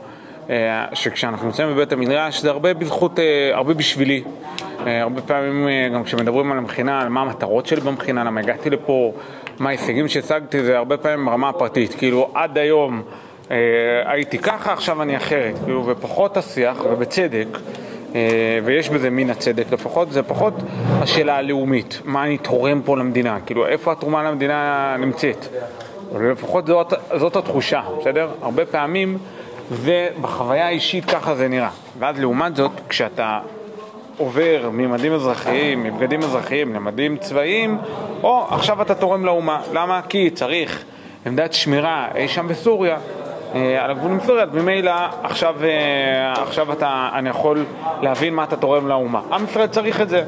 [0.95, 4.23] שכשאנחנו נמצאים בבית המדרש זה הרבה בזכות, אה, הרבה בשבילי.
[4.87, 8.71] אה, הרבה פעמים אה, גם כשמדברים על המכינה, על מה המטרות שלי במכינה, למה הגעתי
[8.71, 9.13] לפה,
[9.59, 11.95] מה ההישגים שהשגתי, זה הרבה פעמים ברמה הפרטית.
[11.95, 13.03] כאילו עד היום
[13.51, 13.57] אה,
[14.05, 15.55] הייתי ככה, עכשיו אני אחרת.
[15.65, 17.59] כאילו, ופחות השיח, ובצדק,
[18.15, 18.21] אה,
[18.65, 20.55] ויש בזה מן הצדק לפחות, זה פחות
[21.01, 25.47] השאלה הלאומית, מה אני תורם פה למדינה, כאילו איפה התרומה למדינה נמצאת.
[26.21, 28.29] לפחות זאת, זאת התחושה, בסדר?
[28.43, 29.19] הרבה פעמים,
[29.71, 31.71] ובחוויה האישית ככה זה נראה.
[31.99, 33.41] ואז לעומת זאת, כשאתה
[34.17, 37.79] עובר ממדים אזרחיים, מבגדים אזרחיים למדים צבאיים,
[38.23, 39.61] או עכשיו אתה תורם לאומה.
[39.73, 40.01] למה?
[40.09, 40.85] כי צריך
[41.27, 42.99] עמדת שמירה אי שם בסוריה,
[43.55, 47.65] אה, על הגבול עם סוריה, אז ממילא עכשיו, אה, עכשיו אתה, אני יכול
[48.03, 49.21] להבין מה אתה תורם לאומה.
[49.33, 50.25] עם ישראל צריך את זה?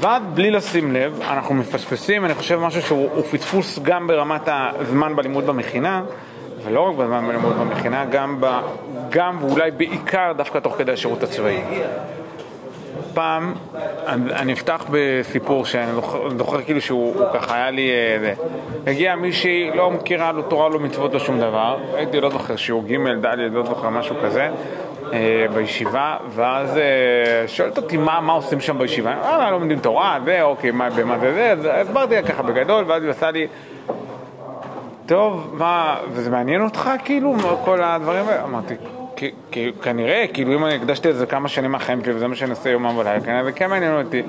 [0.00, 5.16] ואז בלי לשים לב, אנחנו מפספסים, אני חושב משהו שהוא הוא פספוס גם ברמת הזמן
[5.16, 6.02] בלימוד במכינה,
[6.68, 8.46] ולא רק בזמן בלימוד במכינה, גם, ב,
[9.10, 11.60] גם ואולי בעיקר דווקא תוך כדי השירות הצבאי.
[13.14, 13.54] פעם,
[14.06, 18.34] אני, אני אפתח בסיפור שאני זוכר, זוכר כאילו שהוא הוא ככה היה לי אה, זה.
[18.86, 21.78] הגיעה מישהי, לא מכירה לו תורה, לא מצוות, לא שום דבר.
[21.94, 24.48] הייתי, לא זוכר, שיעור ג', ד', לא זוכר, משהו כזה.
[25.12, 26.82] אה, בישיבה, ואז אה,
[27.46, 29.10] שואלת אותי מה, מה עושים שם בישיבה.
[29.10, 33.02] אה, לא לומדים תורה, זה, אוקיי, מה, במה זה זה, אז הסברתי ככה בגדול, ואז
[33.02, 33.46] היא עשה לי,
[35.08, 38.44] טוב, מה, וזה מעניין אותך כאילו, כל הדברים האלה?
[38.44, 38.74] אמרתי,
[39.16, 42.50] "כי- כי- כנראה, כאילו אם אני הקדשתי לזה כמה שנים מהחיים שלי וזה מה שאני
[42.50, 44.22] עושה יומם ולילה, כנראה זה כן מעניין אותי.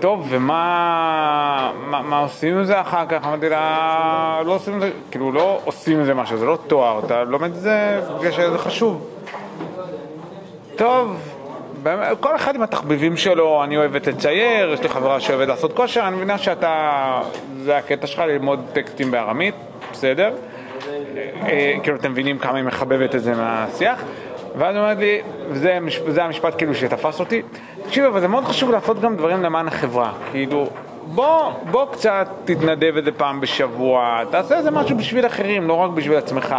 [0.00, 3.24] טוב, ומה מה, מה עושים עם זה אחר כך?
[3.26, 7.00] אמרתי לה, לא עושים עם זה, כאילו לא עושים עם זה משהו, זה לא תואר,
[7.06, 9.06] אתה לומד את זה בגלל שזה חשוב.
[10.76, 11.16] טוב,
[12.20, 16.16] כל אחד עם התחביבים שלו, אני אוהבת לצייר, יש לי חברה שאוהבת לעשות כושר, אני
[16.16, 17.20] מבינה שאתה,
[17.58, 19.54] זה הקטע שלך ללמוד טקסטים בארמית,
[19.92, 20.32] בסדר?
[21.42, 24.04] אה, כאילו אתם מבינים כמה היא מחבבת את זה מהשיח
[24.58, 27.42] ואז אומרת לי, וזה זה המשפט כאילו שתפס אותי
[27.84, 30.66] תקשיב, אבל זה מאוד חשוב לעשות גם דברים למען החברה כאילו,
[31.06, 36.18] בוא, בוא קצת תתנדב איזה פעם בשבוע תעשה איזה משהו בשביל אחרים, לא רק בשביל
[36.18, 36.56] עצמך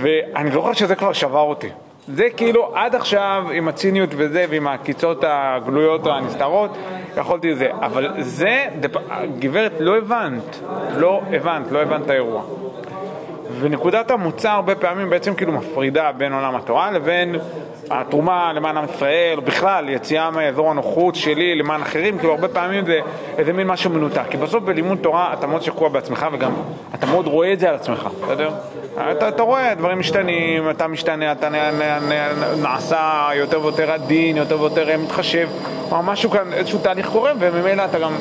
[0.00, 1.68] ואני זוכר שזה כבר שבר אותי.
[2.08, 6.76] זה כאילו עד עכשיו עם הציניות וזה ועם העקיצות הגלויות או הנסתרות
[7.16, 8.98] יכולתי זה, אבל זה, דפ-
[9.38, 10.60] גברת, לא הבנת,
[10.96, 12.42] לא הבנת, לא הבנת את האירוע.
[13.60, 17.36] ונקודת המוצא הרבה פעמים בעצם כאילו מפרידה בין עולם התורה לבין
[17.90, 23.00] התרומה למען עם ישראל, בכלל יציאה מאזור הנוחות שלי למען אחרים, כאילו הרבה פעמים זה
[23.38, 24.22] איזה מין משהו מנותק.
[24.30, 26.52] כי בסוף בלימוד תורה אתה מאוד שקוע בעצמך וגם
[26.94, 28.50] אתה מאוד רואה את זה על עצמך, בסדר?
[28.96, 31.48] אתה, אתה רואה, דברים משתנים, אתה משתנה, אתה
[32.62, 35.48] נעשה יותר ויותר עדין, יותר ויותר אה, מתחשב,
[35.88, 38.12] כלומר משהו כאן, איזשהו תהליך קורה וממילא אתה גם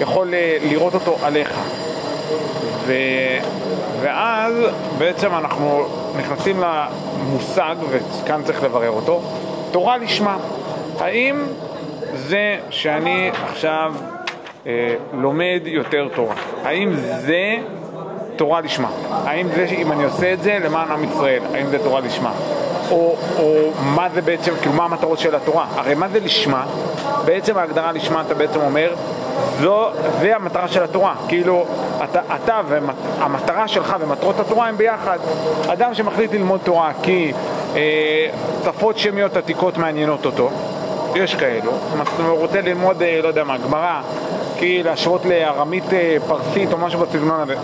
[0.00, 1.58] יכול אה, לראות אותו עליך.
[2.86, 2.92] ו...
[4.00, 4.54] ואז
[4.98, 5.86] בעצם אנחנו
[6.18, 9.22] נכנסים למושג, וכאן צריך לברר אותו,
[9.70, 10.36] תורה לשמה.
[11.00, 11.44] האם
[12.14, 13.94] זה שאני עכשיו
[14.66, 17.56] אה, לומד יותר תורה, האם זה
[18.40, 18.88] תורה לשמה?
[19.24, 22.32] האם זה, אם אני עושה את זה למען עם ישראל, האם זה תורה לשמה?
[22.90, 25.66] או, או מה זה בעצם, כאילו מה המטרות של התורה?
[25.74, 26.66] הרי מה זה לשמה?
[27.24, 28.94] בעצם ההגדרה לשמה אתה בעצם אומר
[29.60, 29.88] זו,
[30.20, 31.64] זה המטרה של התורה, כאילו
[32.04, 35.18] אתה, אתה והמטרה שלך ומטרות התורה הם ביחד.
[35.68, 37.32] אדם שמחליט ללמוד תורה כי
[37.76, 38.26] אה,
[38.64, 40.50] שפות שמיות עתיקות מעניינות אותו,
[41.14, 41.72] יש כאלו,
[42.18, 44.00] הוא רוצה ללמוד, אה, לא יודע מה, גמרא,
[44.58, 47.56] כי להשוות לארמית אה, פרסית או משהו בסגנון הזה.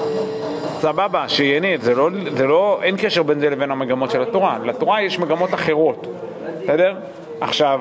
[0.86, 4.58] סבבה, שיהנה, זה לא, זה לא, אין קשר בין זה לבין המגמות של התורה.
[4.64, 6.06] לתורה יש מגמות אחרות,
[6.62, 6.94] בסדר?
[7.40, 7.80] עכשיו,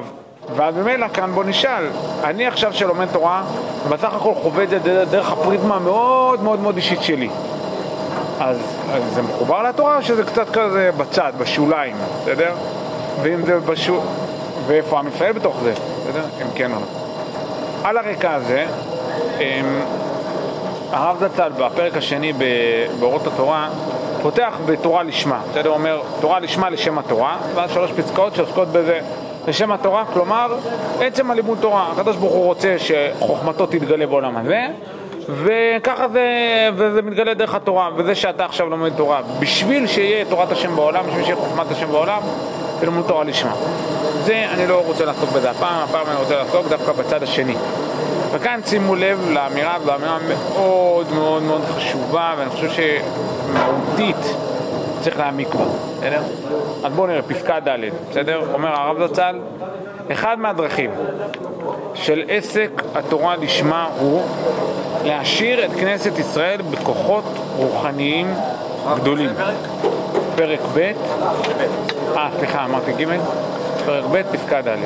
[0.56, 1.84] ואז ממילא כאן בוא נשאל,
[2.24, 3.44] אני עכשיו שלומד תורה,
[3.90, 7.30] בסך הכל חווה את זה דרך, הפריזמה המאוד מאוד מאוד אישית שלי.
[8.40, 8.58] אז,
[8.94, 12.54] אז זה מחובר לתורה או שזה קצת כזה בצד, בשוליים, בסדר?
[13.22, 14.00] ואם זה בשול...
[14.68, 16.24] ואיפה עם ישראל בתוך זה, בסדר?
[16.42, 16.86] אם כן או לא.
[17.90, 18.66] על הרקע הזה,
[19.40, 19.80] אמ,
[20.96, 22.34] הרב זצ"ל בפרק השני
[23.00, 23.70] באורות התורה
[24.22, 25.70] פותח בתורה לשמה, בסדר?
[25.70, 29.00] הוא אומר תורה לשמה לשם התורה, ואז שלוש פסקאות שעוסקות בזה
[29.48, 30.58] לשם התורה, כלומר
[31.02, 34.68] עצם הלימוד תורה, הקדוש ברוך הוא רוצה שחוכמתו תתגלה בעולם הזה
[35.30, 36.30] וככה זה,
[36.76, 41.24] וזה מתגלה דרך התורה, וזה שאתה עכשיו לומד תורה בשביל שיהיה תורת השם בעולם, בשביל
[41.24, 42.22] שיהיה חוכמת השם בעולם,
[42.80, 43.56] זה לימוד תורה לשמה.
[44.24, 47.56] זה אני לא רוצה לעסוק בזה הפעם, הפעם אני רוצה לעסוק דווקא בצד השני.
[48.36, 54.36] וכאן שימו לב לאמירה, זו אמירה מאוד מאוד מאוד חשובה, ואני חושב שמהותית
[55.02, 55.66] צריך להעמיק בה,
[55.98, 56.22] בסדר?
[56.84, 57.80] אז בואו נראה, פסקה ד',
[58.12, 58.42] בסדר?
[58.54, 59.40] אומר הרב זצ"ל,
[60.12, 60.92] אחד מהדרכים
[61.94, 64.22] של עסק התורה לשמה הוא
[65.04, 68.34] להעשיר את כנסת ישראל בכוחות רוחניים
[68.96, 69.30] גדולים.
[70.36, 70.92] פרק ב',
[72.16, 73.06] אה סליחה אמרתי ג',
[73.86, 74.78] פרק ב', פסקה ד'.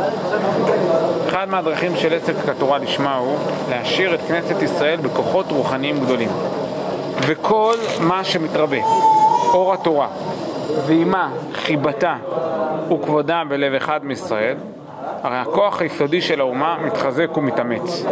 [1.27, 3.38] אחד מהדרכים של עסק התורה לשמה הוא
[3.69, 6.29] להעשיר את כנסת ישראל בכוחות רוחניים גדולים.
[7.27, 8.77] וכל מה שמתרבה,
[9.53, 10.07] אור התורה,
[10.85, 12.15] ועימה חיבתה
[12.91, 14.55] וכבודה בלב אחד מישראל,
[15.23, 18.05] הרי הכוח היסודי של האומה מתחזק ומתאמץ.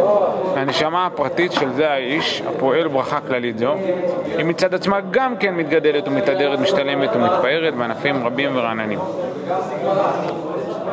[0.54, 3.74] והנשמה הפרטית של זה האיש, הפועל ברכה כללית זו,
[4.36, 8.98] היא מצד עצמה גם כן מתגדלת ומתהדרת, משתלמת ומתפארת בענפים רבים ורעננים.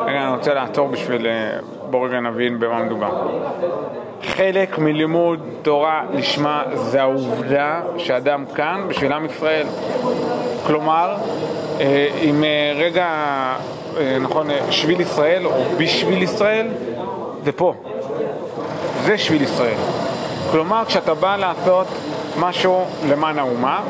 [0.05, 1.27] רגע, אני רוצה לעצור בשביל...
[1.27, 1.57] אה,
[1.89, 3.27] בואו רגע נבין במה מדובר.
[4.23, 9.67] חלק מלימוד תורה לשמה זה העובדה שאדם כאן בשביל עם ישראל.
[10.67, 11.15] כלומר,
[11.79, 13.07] אה, אם אה, רגע,
[14.21, 16.67] נכון, שביל ישראל או בשביל ישראל,
[17.43, 17.73] זה פה.
[19.03, 19.77] זה שביל ישראל.
[20.51, 21.87] כלומר, כשאתה בא לעשות
[22.39, 23.81] משהו למען האומה,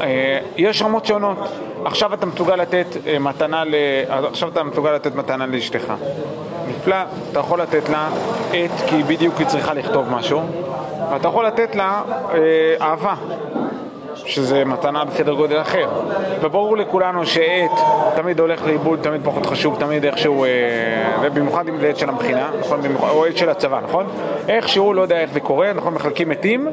[0.00, 1.38] אה, יש רמות שונות.
[1.84, 3.74] עכשיו אתה מסוגל לתת אה, מתנה, ל...
[4.08, 5.92] עכשיו אתה מסוגל לתת מתנה לאשתך.
[6.68, 6.96] נפלא,
[7.30, 8.08] אתה יכול לתת לה
[8.52, 10.40] עט כי בדיוק היא צריכה לכתוב משהו,
[11.12, 12.02] ואתה יכול לתת לה
[12.34, 12.38] אה,
[12.80, 13.14] אהבה.
[14.26, 15.88] שזה מתנה בסדר גודל אחר.
[16.40, 17.80] וברור לכולנו שעט
[18.14, 20.48] תמיד הולך לאיבוד, תמיד פחות חשוב, תמיד איכשהו, אה,
[21.22, 22.80] ובמיוחד אם זה עט של המכינה, נכון?
[23.00, 24.06] או עט של הצבא, נכון?
[24.48, 25.94] איכשהו, לא יודע איך זה קורה, נכון?
[25.94, 26.68] מחלקים מתים,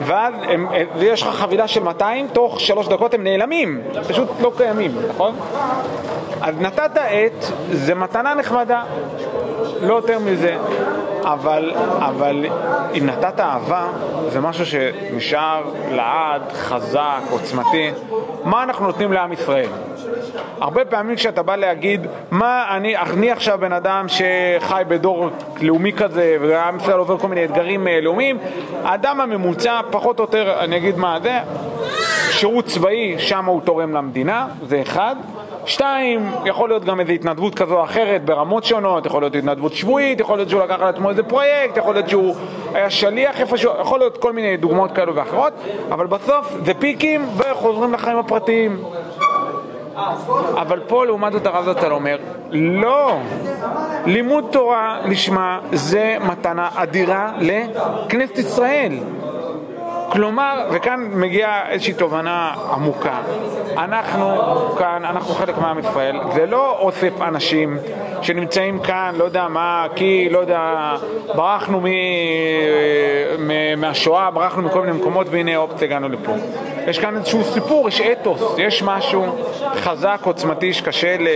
[0.00, 4.52] ואז הם, אה, ויש לך חבילה של 200, תוך שלוש דקות הם נעלמים, פשוט לא
[4.56, 5.34] קיימים, נכון?
[6.40, 8.82] אז נתת עט, זה מתנה נחמדה,
[9.82, 10.56] לא יותר מזה.
[11.24, 12.46] אבל, אבל
[12.98, 13.86] אם נתת אהבה,
[14.28, 17.90] זה משהו שנשאר לעד, חזק, עוצמתי.
[18.44, 19.68] מה אנחנו נותנים לעם ישראל?
[20.60, 25.28] הרבה פעמים כשאתה בא להגיד, מה אני, אני עכשיו בן אדם שחי בדור
[25.60, 28.38] לאומי כזה, ועם ישראל עובר כל מיני אתגרים אה, לאומיים,
[28.84, 31.38] האדם הממוצע, פחות או יותר, אני אגיד מה זה,
[32.30, 35.16] שירות צבאי, שם הוא תורם למדינה, זה אחד.
[35.66, 40.20] שתיים, יכול להיות גם איזו התנדבות כזו או אחרת ברמות שונות, יכול להיות התנדבות שבועית,
[40.20, 42.34] יכול להיות שהוא לקח על עצמו איזה פרויקט, יכול להיות שהוא
[42.74, 45.52] היה שליח איפשהו, יכול להיות כל מיני דוגמאות כאלו ואחרות,
[45.90, 48.82] אבל בסוף זה פיקים וחוזרים לחיים הפרטיים.
[50.54, 52.16] אבל פה לעומת זאת הרב זצ"ל אומר,
[52.50, 53.18] לא,
[54.06, 58.92] לימוד תורה לשמה זה מתנה אדירה לכנסת ישראל.
[60.12, 63.18] כלומר, וכאן מגיעה איזושהי תובנה עמוקה.
[63.76, 64.34] אנחנו
[64.78, 67.78] כאן, אנחנו חלק מעם ישראל, זה לא אוסף אנשים
[68.22, 70.94] שנמצאים כאן, לא יודע מה, כי, לא יודע,
[71.34, 71.86] ברחנו מ...
[73.38, 73.80] מ...
[73.80, 76.32] מהשואה, ברחנו מכל מיני מקומות, והנה אופציה הגענו לפה.
[76.86, 79.26] יש כאן איזשהו סיפור, יש אתוס, יש משהו
[79.74, 81.28] חזק, עוצמתי, שקשה ל...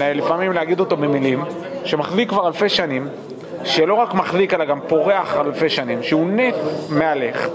[0.00, 1.44] לפעמים להגיד אותו במילים,
[1.84, 3.08] שמחזיק כבר אלפי שנים.
[3.64, 6.54] שלא רק מחזיק אלא גם פורח אלפי שנים, שהוא נס
[6.88, 7.48] מהלך.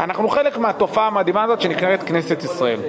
[0.00, 2.80] אנחנו חלק מהתופעה המדהימה הזאת שנקראת כנסת ישראל.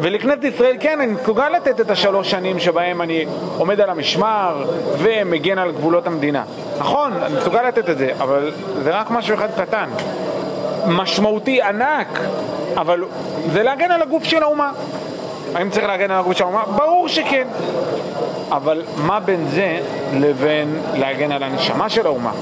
[0.00, 3.26] ולכנסת ישראל, כן, אני מסוגל לתת את השלוש שנים שבהם אני
[3.58, 4.64] עומד על המשמר
[4.98, 6.42] ומגן על גבולות המדינה.
[6.78, 9.88] נכון, אני מסוגל לתת את זה, אבל זה רק משהו אחד קטן.
[10.86, 12.20] משמעותי ענק,
[12.76, 13.04] אבל
[13.52, 14.72] זה להגן על הגוף של האומה.
[15.54, 16.62] האם צריך להגן על הגוף של האומה?
[16.76, 17.48] ברור שכן.
[18.50, 19.78] אבל מה בין זה
[20.14, 22.32] לבין להגן על הנשמה של האומה?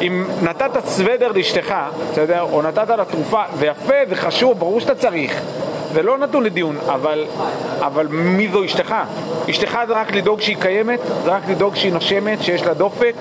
[0.00, 1.74] אם נתת סוודר לאשתך,
[2.10, 2.42] בסדר?
[2.52, 5.40] או נתת לה תרופה, זה יפה, זה חשוב, ברור שאתה צריך.
[5.92, 7.24] זה לא נתון לדיון, אבל,
[7.80, 8.94] אבל מי זו אשתך?
[9.50, 11.00] אשתך זה רק לדאוג שהיא קיימת?
[11.24, 13.14] זה רק לדאוג שהיא נושמת, שיש לה דופק?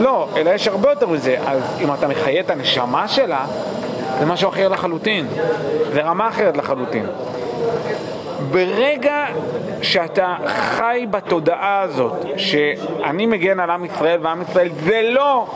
[0.00, 1.36] לא, אלא יש הרבה יותר מזה.
[1.46, 3.44] אז אם אתה מחיה את הנשמה שלה,
[4.18, 5.26] זה משהו אחר לחלוטין.
[5.92, 7.06] זה רמה אחרת לחלוטין.
[8.50, 9.26] ברגע
[9.82, 15.46] שאתה חי בתודעה הזאת שאני מגן על עם ישראל ועם ישראל זה לא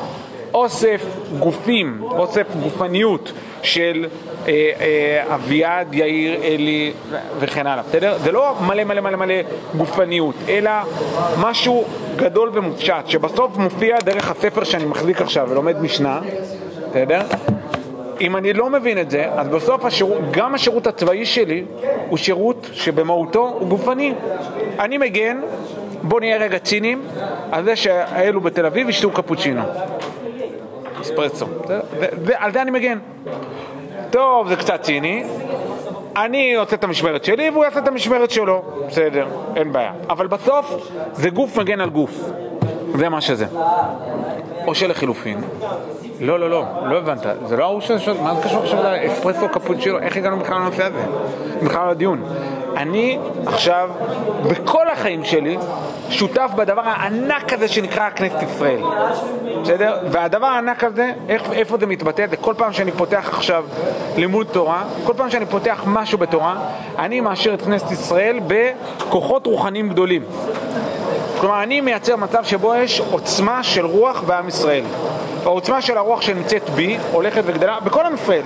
[0.55, 1.05] אוסף
[1.39, 4.07] גופים, אוסף גופניות של
[4.49, 6.93] אה, אה, אביעד, יאיר, אלי
[7.39, 8.19] וכן הלאה, בסדר?
[8.19, 9.35] זה לא מלא מלא מלא מלא
[9.77, 10.71] גופניות, אלא
[11.41, 11.85] משהו
[12.17, 16.21] גדול ומופשט שבסוף מופיע דרך הספר שאני מחזיק עכשיו ולומד משנה,
[16.91, 17.21] בסדר?
[18.21, 21.65] אם אני לא מבין את זה, אז בסוף השירות, גם השירות הצבאי שלי
[22.09, 24.15] הוא שירות שבמהותו הוא גופני.
[24.79, 25.41] אני מגן,
[26.03, 27.03] בוא נהיה רגע ציניים,
[27.53, 29.63] על זה שהאלו בתל אביב ישתו קפוצ'ינו.
[31.01, 31.47] אספרסו.
[31.99, 32.99] ועל זה אני מגן.
[34.11, 35.25] טוב, זה קצת ציני.
[36.17, 38.63] אני עושה את המשמרת שלי והוא יעשה את המשמרת שלו.
[38.89, 39.93] בסדר, אין בעיה.
[40.11, 42.31] אבל בסוף זה גוף מגן על גוף.
[42.95, 43.47] זה מה שזה.
[44.67, 45.41] או שלחילופין,
[46.21, 47.27] לא, לא, לא, לא הבנת.
[47.47, 49.99] זה לא ההוא ששואל, מה זה קשור עכשיו לאספרסו קפוצ'ינו?
[49.99, 51.05] איך הגענו בכלל לנושא הזה?
[51.63, 52.23] בכלל לדיון.
[52.77, 53.91] אני עכשיו,
[54.51, 55.57] בכל החיים שלי,
[56.11, 58.81] שותף בדבר הענק הזה שנקרא כנסת ישראל.
[59.63, 59.99] בסדר?
[60.11, 62.27] והדבר הענק הזה, איך, איפה זה מתבטא?
[62.31, 63.65] זה כל פעם שאני פותח עכשיו
[64.17, 66.57] לימוד תורה, כל פעם שאני פותח משהו בתורה,
[66.99, 70.23] אני מעשיר את כנסת ישראל בכוחות רוחניים גדולים.
[71.41, 74.85] כלומר, אני מייצר מצב שבו יש עוצמה של רוח בעם ישראל.
[75.45, 78.43] העוצמה של הרוח שנמצאת בי הולכת וגדלה בכל עם ישראל.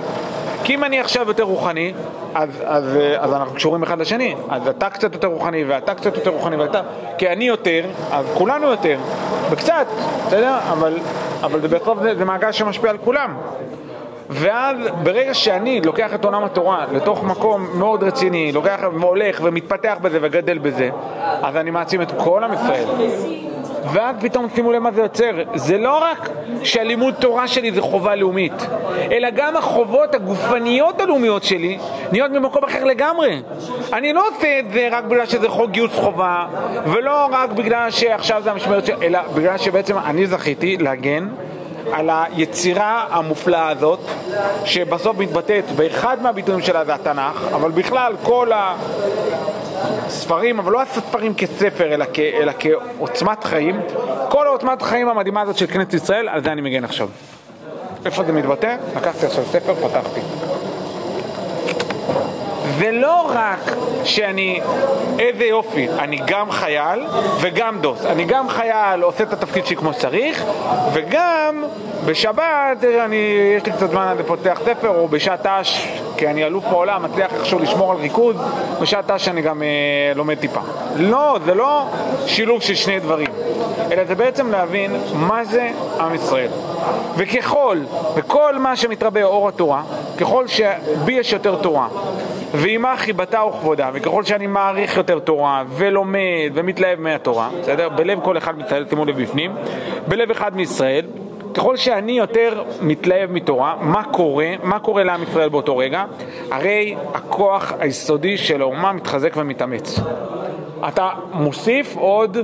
[0.63, 1.93] כי אם אני עכשיו יותר רוחני,
[2.35, 2.83] אז, אז,
[3.19, 4.35] אז אנחנו קשורים אחד לשני.
[4.49, 6.81] אז אתה קצת יותר רוחני, ואתה קצת יותר רוחני, ואתה...
[7.17, 8.97] כי אני יותר, אז כולנו יותר.
[9.51, 9.87] בקצת,
[10.27, 10.57] בסדר?
[10.71, 10.99] אבל,
[11.41, 13.33] אבל בסוף זה, זה מעגל שמשפיע על כולם.
[14.29, 20.19] ואז ברגע שאני לוקח את עולם התורה לתוך מקום מאוד רציני, לוקח והולך ומתפתח בזה
[20.21, 20.89] וגדל בזה,
[21.41, 22.85] אז אני מעצים את כל עם ישראל.
[23.93, 25.31] ואז פתאום שימו לב מה זה יוצר.
[25.55, 26.29] זה לא רק
[26.63, 28.53] שהלימוד תורה שלי זה חובה לאומית,
[29.11, 31.77] אלא גם החובות הגופניות הלאומיות שלי
[32.11, 33.41] נהיות ממקום אחר לגמרי.
[33.93, 36.45] אני לא עושה את זה רק בגלל שזה חוק גיוס חובה,
[36.85, 38.93] ולא רק בגלל שעכשיו זה המשמרת של...
[39.03, 41.27] אלא בגלל שבעצם אני זכיתי להגן
[41.91, 43.99] על היצירה המופלאה הזאת,
[44.65, 48.51] שבסוף מתבטאת באחד מהביטויים שלה זה התנ"ך, אבל בכלל כל
[50.05, 53.81] הספרים, אבל לא הספרים כספר, אלא, כ, אלא כעוצמת חיים,
[54.29, 57.07] כל העוצמת החיים המדהימה הזאת של כנסת ישראל, על זה אני מגן עכשיו.
[58.05, 58.75] איפה זה מתבטא?
[58.97, 60.21] לקחתי עכשיו ספר, פתחתי.
[62.79, 64.61] ולא רק שאני,
[65.19, 66.99] איזה יופי, אני גם חייל
[67.39, 68.05] וגם דוס.
[68.05, 70.43] אני גם חייל, עושה את התפקיד שלי כמו שצריך,
[70.93, 71.63] וגם
[72.05, 73.15] בשבת, אני,
[73.57, 75.87] יש לי קצת זמן אני פותח ספר, או בשעת ת"ש,
[76.17, 78.35] כי אני אלוף בעולם, מצליח איכשהו לשמור על ריכוז,
[78.81, 79.67] בשעת ת"ש אני גם אה,
[80.15, 80.61] לומד טיפה.
[80.95, 81.85] לא, זה לא
[82.25, 83.27] שילוב של שני דברים,
[83.91, 86.49] אלא זה בעצם להבין מה זה עם ישראל.
[87.17, 87.79] וככל,
[88.15, 89.81] וכל מה שמתרבה אור התורה,
[90.17, 91.87] ככל שבי יש יותר תורה,
[92.69, 97.89] ועימה חיבתה וכבודה, וככל שאני מעריך יותר תורה, ולומד, ומתלהב מהתורה, בסדר?
[97.89, 99.51] בלב כל אחד מישראל, שימו לב בפנים,
[100.07, 101.05] בלב אחד מישראל,
[101.53, 104.47] ככל שאני יותר מתלהב מתורה, מה קורה?
[104.63, 106.05] מה קורה לעם ישראל באותו רגע?
[106.51, 109.99] הרי הכוח היסודי של האומה מתחזק ומתאמץ.
[110.87, 112.43] אתה מוסיף עוד אה,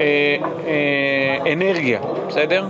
[0.00, 2.64] אה, אנרגיה, בסדר?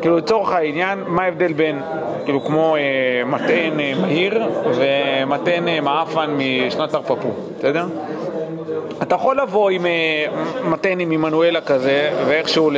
[0.00, 1.80] כאילו לצורך העניין, מה ההבדל בין,
[2.24, 2.80] כאילו כמו אה,
[3.26, 6.30] מטען אה, מהיר ומטען אה, מעפן
[6.66, 7.84] משנת תרפפו, בסדר?
[9.02, 10.26] אתה יכול לבוא עם אה,
[10.64, 12.76] מטען עם עמנואלה כזה ואיכשהו ל...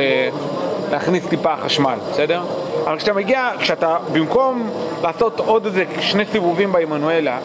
[0.91, 2.41] להכניס טיפה חשמל, בסדר?
[2.87, 4.69] אבל כשאתה מגיע, כשאתה במקום
[5.03, 7.37] לעשות עוד איזה שני סיבובים בעמנואלה,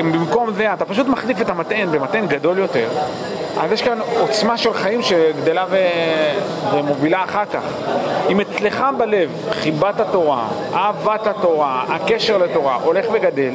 [0.00, 2.88] אם במקום זה אתה פשוט מחליף את המטען במטען גדול יותר,
[3.60, 5.76] אז יש כאן עוצמה של חיים שגדלה ו...
[6.74, 7.62] ומובילה אחר כך.
[8.28, 13.52] אם אצלך בלב חיבת התורה, אהבת התורה, הקשר לתורה הולך וגדל,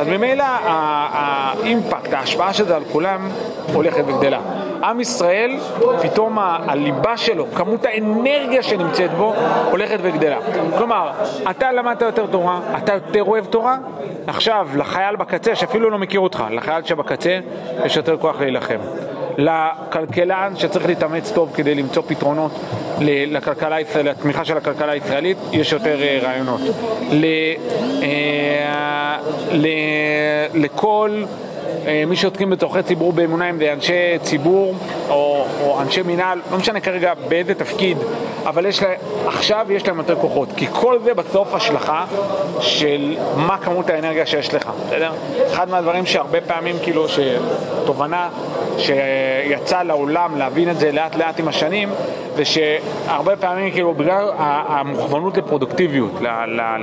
[0.00, 3.28] אז ממילא האימפקט, ההשפעה של זה על כולם
[3.72, 4.40] הולכת וגדלה.
[4.84, 5.50] עם ישראל,
[6.02, 9.34] פתאום הליבה שלו, כמות האנרגיה שנמצאת בו,
[9.70, 10.38] הולכת וגדלה.
[10.78, 11.10] כלומר,
[11.50, 13.76] אתה למדת יותר תורה, אתה יותר אוהב תורה,
[14.26, 17.38] עכשיו, לחייל בקצה, שאפילו לא מכיר אותך, לחייל שבקצה,
[17.84, 18.78] יש יותר כוח להילחם.
[19.38, 22.52] לכלכלן שצריך להתאמץ טוב כדי למצוא פתרונות
[23.00, 26.60] לכלכלה לתמיכה של הכלכלה הישראלית, יש יותר אה, רעיונות.
[27.12, 27.24] ל,
[28.02, 29.18] אה,
[29.52, 29.66] ל,
[30.54, 31.24] לכל
[32.06, 34.74] מי שעוסקים בצורכי ציבור באמונה אם זה אנשי ציבור
[35.08, 37.98] או, או אנשי מינהל, לא משנה כרגע באיזה תפקיד,
[38.44, 38.88] אבל יש לה,
[39.26, 42.04] עכשיו יש להם יותר כוחות, כי כל זה בסוף השלכה
[42.60, 45.12] של מה כמות האנרגיה שיש לך, בסדר?
[45.52, 48.28] אחד מהדברים שהרבה פעמים כאילו, שתובנה
[48.78, 51.88] שיצא לעולם להבין את זה לאט לאט עם השנים,
[52.36, 56.12] זה שהרבה פעמים כאילו בגלל המוכוונות לפרודוקטיביות,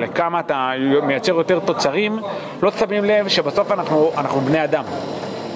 [0.02, 0.72] לכמה אתה
[1.04, 2.20] מייצר יותר תוצרים,
[2.62, 4.73] לא שמים לב שבסוף אנחנו, אנחנו בני אדם.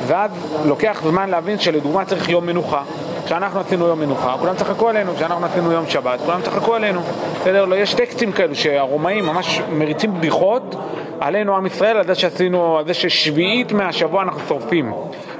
[0.08, 0.32] ואז
[0.65, 2.82] לוקח זמן להבין שלדוגמה צריך יום מנוחה.
[3.25, 7.01] כשאנחנו עשינו יום מנוחה, כולם צחקו עלינו, כשאנחנו עשינו יום שבת, כולם צחקו עלינו.
[7.41, 7.65] בסדר?
[7.65, 10.75] לא, יש טקסטים כאלו שהרומאים ממש מריצים בדיחות
[11.19, 14.93] עלינו עם ישראל, על זה שעשינו, על זה ששביעית מהשבוע אנחנו שורפים.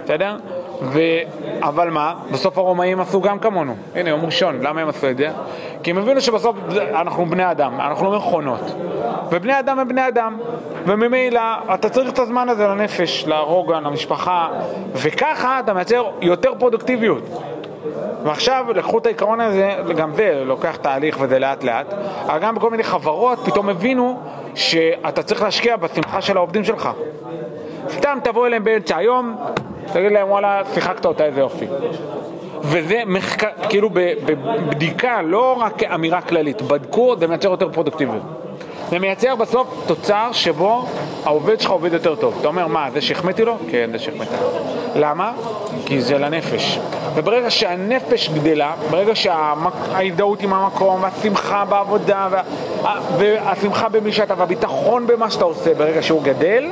[0.04, 0.38] בסדר?
[0.82, 1.00] ו...
[1.62, 2.14] אבל מה?
[2.32, 3.76] בסוף הרומאים עשו גם כמונו.
[3.96, 5.30] הנה, יום ראשון, למה הם עשו את זה?
[5.84, 6.56] כי הם הבינו שבסוף
[6.90, 8.76] אנחנו בני אדם, אנחנו לא מכונות.
[9.30, 10.38] ובני אדם הם בני אדם.
[10.86, 11.42] וממילא
[11.74, 14.48] אתה צריך את הזמן הזה לנפש, לרוגע, למשפחה,
[14.94, 17.24] וככה אתה מייצר יותר פרודוקטיביות.
[18.24, 21.94] ועכשיו לקחו את העיקרון הזה, גם זה לוקח תהליך וזה לאט לאט,
[22.26, 24.20] אבל גם בכל מיני חברות פתאום הבינו
[24.56, 26.90] שאתה צריך להשקיע בשמחה של העובדים שלך.
[27.90, 29.36] סתם תבוא אליהם באמצע היום,
[29.94, 31.66] תגיד להם וואלה, שיחקת אותה איזה יופי.
[32.62, 38.22] וזה מחקר, כאילו בבדיקה, לא רק אמירה כללית, בדקו, זה מייצר יותר פרודוקטיביות.
[38.90, 40.86] זה מייצר בסוף תוצר שבו
[41.26, 42.36] העובד שלך עובד יותר טוב.
[42.40, 43.56] אתה אומר, מה, זה שהחמאתי לו?
[43.72, 44.48] כן, זה שהחמאת לו.
[44.96, 45.32] למה?
[45.86, 46.80] כי זה לנפש.
[47.16, 52.44] וברגע שהנפש גדלה, ברגע שההזדהות עם המקום, והשמחה בעבודה, וה-
[53.18, 56.66] והשמחה במי שאתה, והביטחון במה שאתה עושה, ברגע שהוא גדל,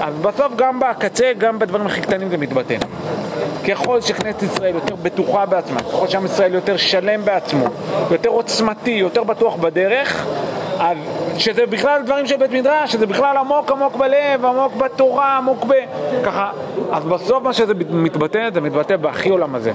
[0.00, 2.76] אז בסוף גם בקצה, גם בדברים הכי קטנים זה מתבטא.
[3.68, 7.64] ככל שכנסת ישראל יותר בטוחה בעצמה, ככל שעם ישראל יותר שלם בעצמו,
[8.10, 10.26] יותר עוצמתי, יותר בטוח בדרך,
[10.78, 10.96] אז
[11.38, 15.72] שזה בכלל דברים של בית מדרש, שזה בכלל עמוק עמוק בלב, עמוק בתורה, עמוק ב...
[16.24, 16.50] ככה,
[16.92, 19.72] אז בסוף מה שזה מתבטא, זה מתבטא בהכי עולם הזה.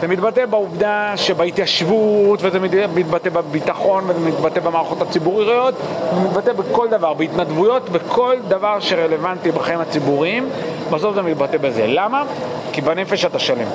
[0.00, 2.58] זה מתבטא בעובדה שבהתיישבות, וזה
[2.94, 5.74] מתבטא בביטחון, וזה מתבטא במערכות הציבוריות,
[6.14, 10.48] זה מתבטא בכל דבר, בהתנדבויות, בכל דבר שרלוונטי בחיים הציבוריים,
[10.90, 11.86] בסוף זה מתבטא בזה.
[11.86, 12.24] למה?
[12.72, 13.68] כי בנפש אתה שלם.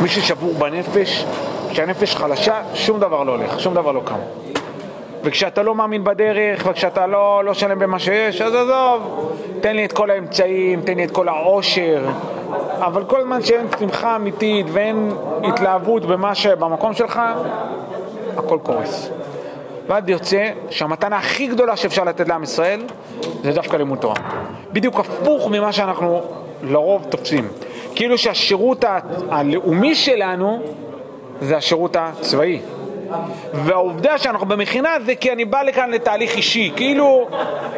[0.00, 1.24] מי ששבור בנפש,
[1.70, 4.18] כשהנפש חלשה, שום דבר לא הולך, שום דבר לא קם.
[5.24, 9.92] וכשאתה לא מאמין בדרך, וכשאתה לא, לא שלם במה שיש, אז עזוב, תן לי את
[9.92, 12.04] כל האמצעים, תן לי את כל העושר,
[12.78, 15.10] אבל כל זמן שאין שמחה אמיתית ואין
[15.42, 17.20] התלהבות במה שבמקום שלך,
[18.36, 19.10] הכל קורס.
[19.86, 22.82] ואז יוצא שהמתנה הכי גדולה שאפשר לתת לעם ישראל
[23.42, 24.14] זה דווקא לימוד תורה.
[24.72, 26.20] בדיוק הפוך ממה שאנחנו
[26.62, 27.48] לרוב תופסים.
[27.94, 28.84] כאילו שהשירות
[29.30, 30.62] הלאומי שלנו
[31.40, 32.60] זה השירות הצבאי.
[33.52, 37.28] והעובדה שאנחנו במכינה זה כי אני בא לכאן לתהליך אישי, כאילו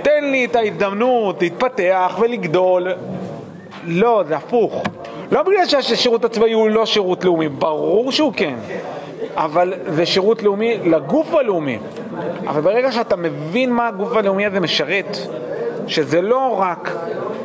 [0.03, 2.89] תן לי את ההזדמנות להתפתח ולגדול.
[3.85, 4.83] לא, זה הפוך.
[5.33, 8.55] לא בגלל שהשירות הצבאי הוא לא שירות לאומי, ברור שהוא כן,
[9.35, 11.79] אבל זה שירות לאומי לגוף הלאומי.
[12.47, 15.16] אבל ברגע שאתה מבין מה הגוף הלאומי הזה משרת,
[15.87, 16.93] שזה לא רק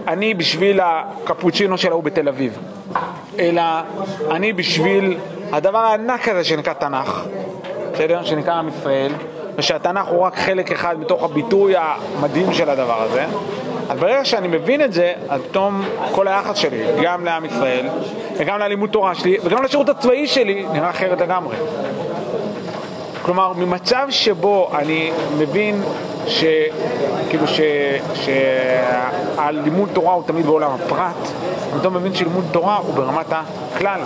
[0.07, 2.57] אני בשביל הקפוצ'ינו של ההוא בתל אביב,
[3.39, 3.61] אלא
[4.31, 5.17] אני בשביל
[5.51, 7.25] הדבר הענק הזה שנקרא תנ"ך,
[7.93, 8.23] בסדר?
[8.23, 9.11] שנקרא עם ישראל,
[9.55, 13.25] ושהתנ"ך הוא רק חלק אחד מתוך הביטוי המדהים של הדבר הזה.
[13.89, 17.85] אז ברגע שאני מבין את זה, אז פתאום כל היחס שלי, גם לעם ישראל,
[18.37, 21.55] וגם ללימוד תורה שלי, וגם לשירות הצבאי שלי, נראה אחרת לגמרי.
[23.21, 25.81] כלומר, ממצב שבו אני מבין
[26.27, 26.43] ש...
[27.29, 27.61] כאילו ש...
[28.13, 31.31] שהלימוד תורה הוא תמיד בעולם הפרט,
[31.79, 34.01] פתאום מבין שלימוד תורה הוא ברמת הכלל.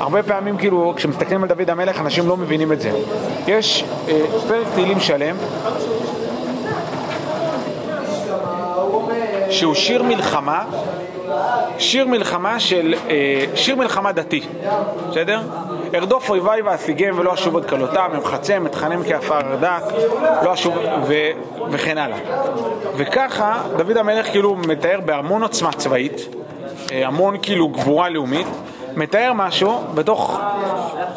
[0.00, 2.90] הרבה פעמים, כאילו, כשמסתכלים על דוד המלך, אנשים לא מבינים את זה.
[3.46, 5.36] יש אה, פרק תהילים שלם,
[9.50, 10.64] שהוא שיר מלחמה,
[11.78, 14.40] שיר מלחמה של, אה, שיר מלחמה דתי,
[15.10, 15.40] בסדר?
[15.94, 19.82] ארדוף אויביי ואשיגם ולא אשוב עוד כלותם, אמחצם, אתחנם כעפר דק,
[20.42, 20.74] לא אשוב,
[21.06, 21.14] ו,
[21.70, 22.18] וכן הלאה.
[22.96, 26.28] וככה דוד המלך כאילו מתאר בהמון עוצמה צבאית,
[26.92, 28.46] אה, המון כאילו גבורה לאומית,
[28.96, 30.40] מתאר משהו בתוך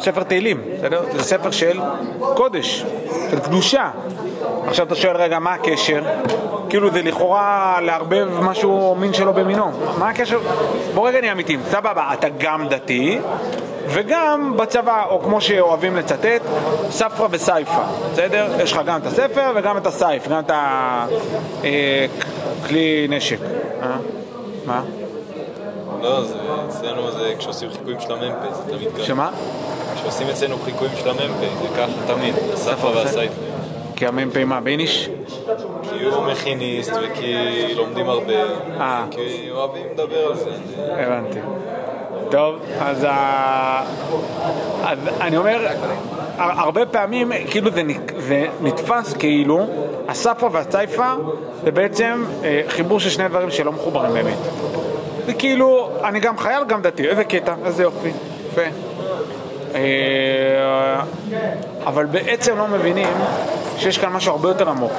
[0.00, 1.02] ספר תהילים, בסדר?
[1.12, 1.80] זה ספר של
[2.34, 2.84] קודש,
[3.30, 3.90] של קדושה.
[4.66, 6.02] עכשיו אתה שואל רגע, מה הקשר?
[6.68, 9.70] כאילו זה לכאורה לערבב משהו מין שלו במינו.
[9.98, 10.38] מה הקשר?
[10.94, 11.60] בוא רגע נהיה אמיתיים.
[11.70, 13.18] סבבה, אתה גם דתי
[13.88, 16.42] וגם בצבא, או כמו שאוהבים לצטט,
[16.90, 17.82] ספרא וסייפא,
[18.12, 18.46] בסדר?
[18.62, 20.50] יש לך גם את הספר וגם את הסייף, גם את
[22.64, 23.38] הכלי נשק.
[23.82, 23.96] אה?
[24.66, 24.82] מה?
[26.02, 26.34] לא, זה,
[26.68, 29.04] אצלנו זה כשעושים חיקויים של המ"פ, זה תמיד ככה.
[29.04, 29.30] שמה?
[29.94, 33.49] כשעושים אצלנו חיקויים של המ"פ, זה ככה תמיד, הספרא והסייפה.
[34.00, 35.08] כי המ"פ מה, בייניש?
[35.82, 37.34] כי הוא מכיניסט וכי
[37.74, 38.32] לומדים הרבה,
[38.80, 39.04] אה.
[39.10, 40.50] כי אוהבים לדבר על זה.
[40.92, 41.38] הבנתי.
[42.30, 43.82] טוב, אז, ה...
[44.84, 45.66] אז אני אומר,
[46.38, 47.82] הר- הרבה פעמים כאילו זה,
[48.18, 49.66] זה נתפס כאילו
[50.08, 51.14] הספרא והסייפא
[51.64, 54.36] זה בעצם אה, חיבור של שני דברים שלא מחוברים באמת.
[55.26, 58.10] זה כאילו, אני גם חייל גם דתי, איזה קטע, איזה יופי,
[58.52, 58.62] יפה.
[59.74, 61.00] אה,
[61.86, 63.08] אבל בעצם לא מבינים
[63.76, 64.92] שיש כאן משהו הרבה יותר עמוק.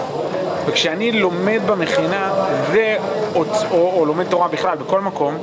[0.65, 2.33] וכשאני לומד במכינה,
[3.35, 5.37] או, או, או לומד תורה בכלל, בכל מקום,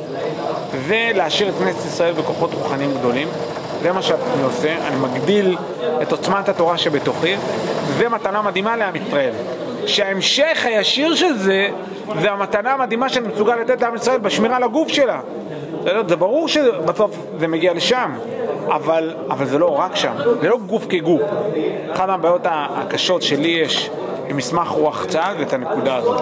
[0.89, 3.29] זה להשאיר את כנסת ישראל בכוחות רוחניים גדולים.
[3.83, 5.57] זה מה שאני עושה, אני מגדיל
[6.03, 7.37] את עוצמת התורה שבתוכי,
[7.99, 9.33] זה מתנה מדהימה לעם ישראל.
[9.87, 11.69] שההמשך הישיר של זה,
[12.21, 15.21] זה המתנה המדהימה שאני מסוגל לתת לעם ישראל בשמירה על הגוף שלה.
[16.09, 18.13] זה ברור שבסוף זה מגיע לשם,
[18.71, 21.23] אבל, אבל זה לא רק שם, זה לא גוף כגוף.
[21.93, 23.91] אחת מהבעיות הקשות שלי יש
[24.29, 26.21] עם מסמך רוח צה"ל זה את הנקודה הזאת.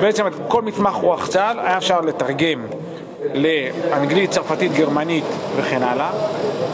[0.00, 2.66] בעצם את כל מסמך רוח צה"ל היה אפשר לתרגם
[3.34, 5.24] לאנגלית, צרפתית, גרמנית
[5.56, 6.10] וכן הלאה.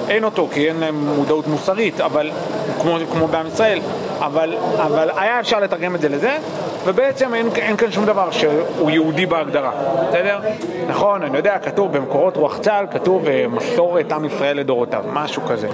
[0.08, 2.30] אין אותו כי אין להם מודעות מוסרית, אבל
[2.80, 3.80] כמו, כמו בעם ישראל,
[4.18, 6.38] אבל, אבל היה אפשר לתרגם את זה לזה,
[6.84, 9.70] ובעצם אין, אין כאן שום דבר שהוא יהודי בהגדרה,
[10.08, 10.40] בסדר?
[10.88, 15.68] נכון, אני יודע, כתוב במקורות רוח צה"ל, כתוב אה, מסורת עם ישראל לדורותיו, משהו כזה.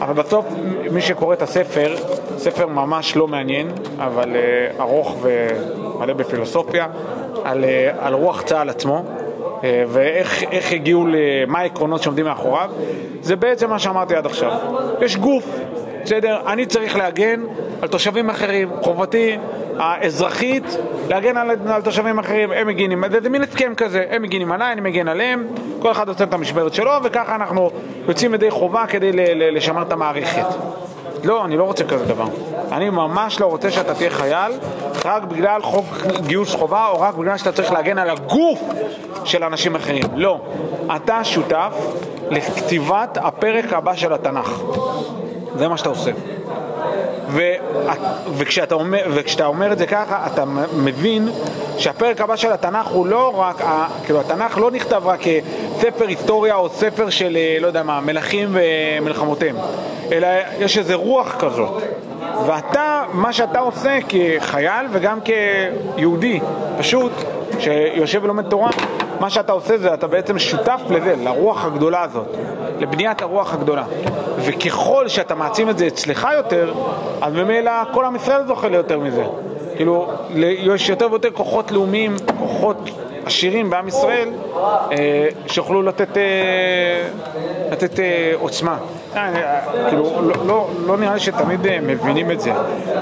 [0.00, 0.46] אבל בסוף
[0.90, 1.94] מי שקורא את הספר,
[2.36, 4.40] ספר ממש לא מעניין, אבל אה,
[4.80, 6.86] ארוך ומלא בפילוסופיה,
[7.44, 9.04] על, אה, על רוח צה"ל עצמו.
[9.88, 12.70] ואיך איך הגיעו, למה העקרונות שעומדים מאחוריו,
[13.22, 14.52] זה בעצם מה שאמרתי עד עכשיו.
[15.00, 15.44] יש גוף,
[16.04, 16.38] בסדר?
[16.46, 17.40] אני צריך להגן
[17.82, 19.36] על תושבים אחרים, חובתי
[19.78, 20.64] האזרחית
[21.08, 24.80] להגן על, על תושבים אחרים, הם מגינים, זה, מין הסכם כזה, הם מגינים עליי, אני
[24.80, 25.46] מגן עליהם,
[25.78, 27.70] כל אחד עושה את המשמרת שלו, וככה אנחנו
[28.08, 29.10] יוצאים ידי חובה כדי
[29.52, 30.46] לשמר את המערכת.
[31.24, 32.26] לא, אני לא רוצה כזה דבר.
[32.72, 34.52] אני ממש לא רוצה שאתה תהיה חייל
[35.04, 35.86] רק בגלל חוק
[36.26, 38.60] גיוס חובה או רק בגלל שאתה צריך להגן על הגוף
[39.24, 40.04] של אנשים אחרים.
[40.14, 40.40] לא.
[40.96, 41.72] אתה שותף
[42.30, 44.62] לכתיבת הפרק הבא של התנ"ך.
[45.58, 46.10] זה מה שאתה עושה.
[47.34, 47.42] ו,
[48.34, 50.44] וכשאתה, אומר, וכשאתה אומר את זה ככה, אתה
[50.76, 51.28] מבין
[51.78, 55.20] שהפרק הבא של התנ"ך הוא לא רק, ה, כאילו התנ"ך לא נכתב רק
[55.78, 59.56] ספר היסטוריה או ספר של, אה, לא יודע מה, מלכים ומלחמותיהם,
[60.12, 60.28] אלא
[60.58, 61.82] יש איזה רוח כזאת.
[62.46, 66.40] ואתה, מה שאתה עושה כחייל וגם כיהודי,
[66.78, 67.12] פשוט,
[67.60, 68.70] שיושב ולומד תורה,
[69.20, 72.26] מה שאתה עושה זה, אתה בעצם שותף לזה, לרוח הגדולה הזאת,
[72.78, 73.84] לבניית הרוח הגדולה.
[74.38, 76.74] וככל שאתה מעצים את זה אצלך יותר,
[77.20, 79.24] אז ממילא כל עם ישראל זוכה ליותר מזה.
[79.76, 82.90] כאילו, יש יותר ויותר כוחות לאומיים, כוחות
[83.26, 84.28] עשירים בעם ישראל,
[84.92, 86.22] אה, שיוכלו לתת, אה,
[87.70, 88.76] לתת אה, עוצמה.
[89.16, 92.52] אה, אה, כאילו, לא, לא, לא נראה לי שתמיד אה, מבינים את זה,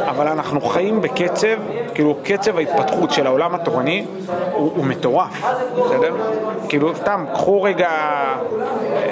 [0.08, 1.56] אבל אנחנו חיים בקצב,
[1.94, 4.04] כאילו קצב ההתפתחות של העולם התורני
[4.52, 5.44] הוא, הוא מטורף,
[5.84, 6.14] בסדר?
[6.68, 7.88] כאילו, סתם, קחו רגע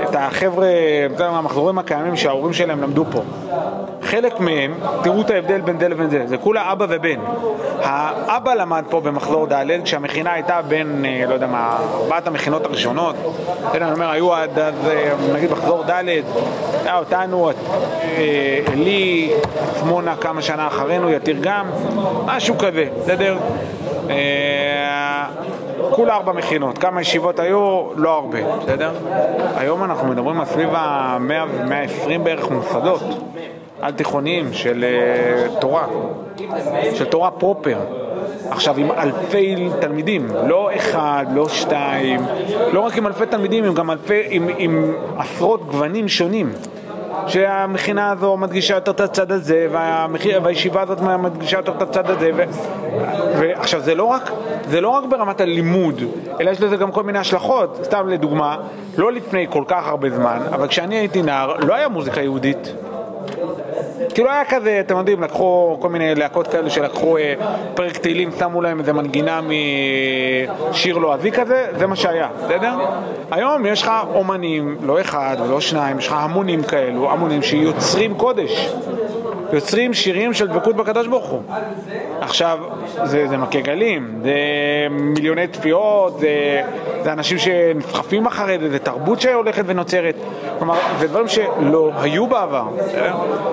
[0.03, 0.69] את החבר'ה,
[1.19, 3.21] המחזורים הקיימים שההורים שלהם למדו פה.
[4.03, 7.21] חלק מהם, תראו את ההבדל בין זה לבין זה, זה כולה אבא ובן.
[7.83, 13.17] האבא למד פה במחזור ד' כשהמכינה הייתה בין, אה, לא יודע מה, ארבעת המכינות הראשונות.
[13.75, 16.05] אני אומר, היו עד אז, אה, נגיד מחזור ד',
[16.91, 19.33] היה אותנו, אה, עלי,
[19.71, 21.67] עצמונה כמה שנה אחרינו, יתיר גם,
[22.25, 23.37] משהו כזה, בסדר?
[24.11, 25.27] אה,
[25.91, 27.83] כולה ארבע מכינות, כמה ישיבות היו?
[27.97, 28.93] לא הרבה, בסדר?
[29.57, 33.03] היום אנחנו מדברים על סביב ה-100 ו-120 בערך מוסדות
[33.81, 35.87] על תיכוניים של אה, תורה,
[36.95, 37.79] של תורה פרופר.
[38.51, 42.21] עכשיו עם אלפי תלמידים, לא אחד, לא שתיים,
[42.73, 46.53] לא רק עם אלפי תלמידים, עם גם אלפי, עם, עם עשרות גוונים שונים.
[47.27, 52.31] שהמכינה הזו מדגישה יותר את הצד הזה, והמכ- והישיבה הזאת מדגישה יותר את הצד הזה.
[52.37, 52.43] ו...
[53.39, 54.31] ועכשיו, זה לא, רק,
[54.69, 56.03] זה לא רק ברמת הלימוד,
[56.41, 57.79] אלא יש לזה גם כל מיני השלכות.
[57.83, 58.57] סתם לדוגמה,
[58.99, 62.73] לא לפני כל כך הרבה זמן, אבל כשאני הייתי נער, לא היה מוזיקה יהודית.
[64.15, 67.35] כאילו היה כזה, אתם יודעים, לקחו כל מיני להקות כאלה שלקחו אה,
[67.75, 69.41] פרק תהילים, שמו להם איזה מנגינה
[70.71, 72.73] משיר לועזי כזה, זה מה שהיה, בסדר?
[73.31, 78.73] היום יש לך אומנים, לא אחד ולא שניים, יש לך המונים כאלו, המונים שיוצרים קודש.
[79.53, 81.43] יוצרים שירים של דבקות בקדוש ברוך הוא.
[82.21, 82.59] עכשיו,
[83.05, 84.35] זה, זה מכה גלים, זה
[84.91, 86.63] מיליוני תביעות, זה,
[87.03, 90.15] זה אנשים שנסחפים אחרי זה, זה תרבות שהולכת ונוצרת.
[90.59, 92.65] כלומר, זה דברים שלא היו בעבר.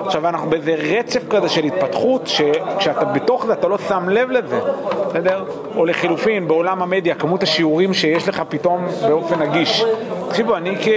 [0.06, 4.60] עכשיו, אנחנו באיזה רצף כזה של התפתחות, שכשאתה בתוך זה אתה לא שם לב לזה,
[5.08, 5.44] בסדר?
[5.76, 9.84] או לחילופין, בעולם המדיה, כמות השיעורים שיש לך פתאום באופן נגיש.
[10.28, 10.88] תקשיבו, אני כ,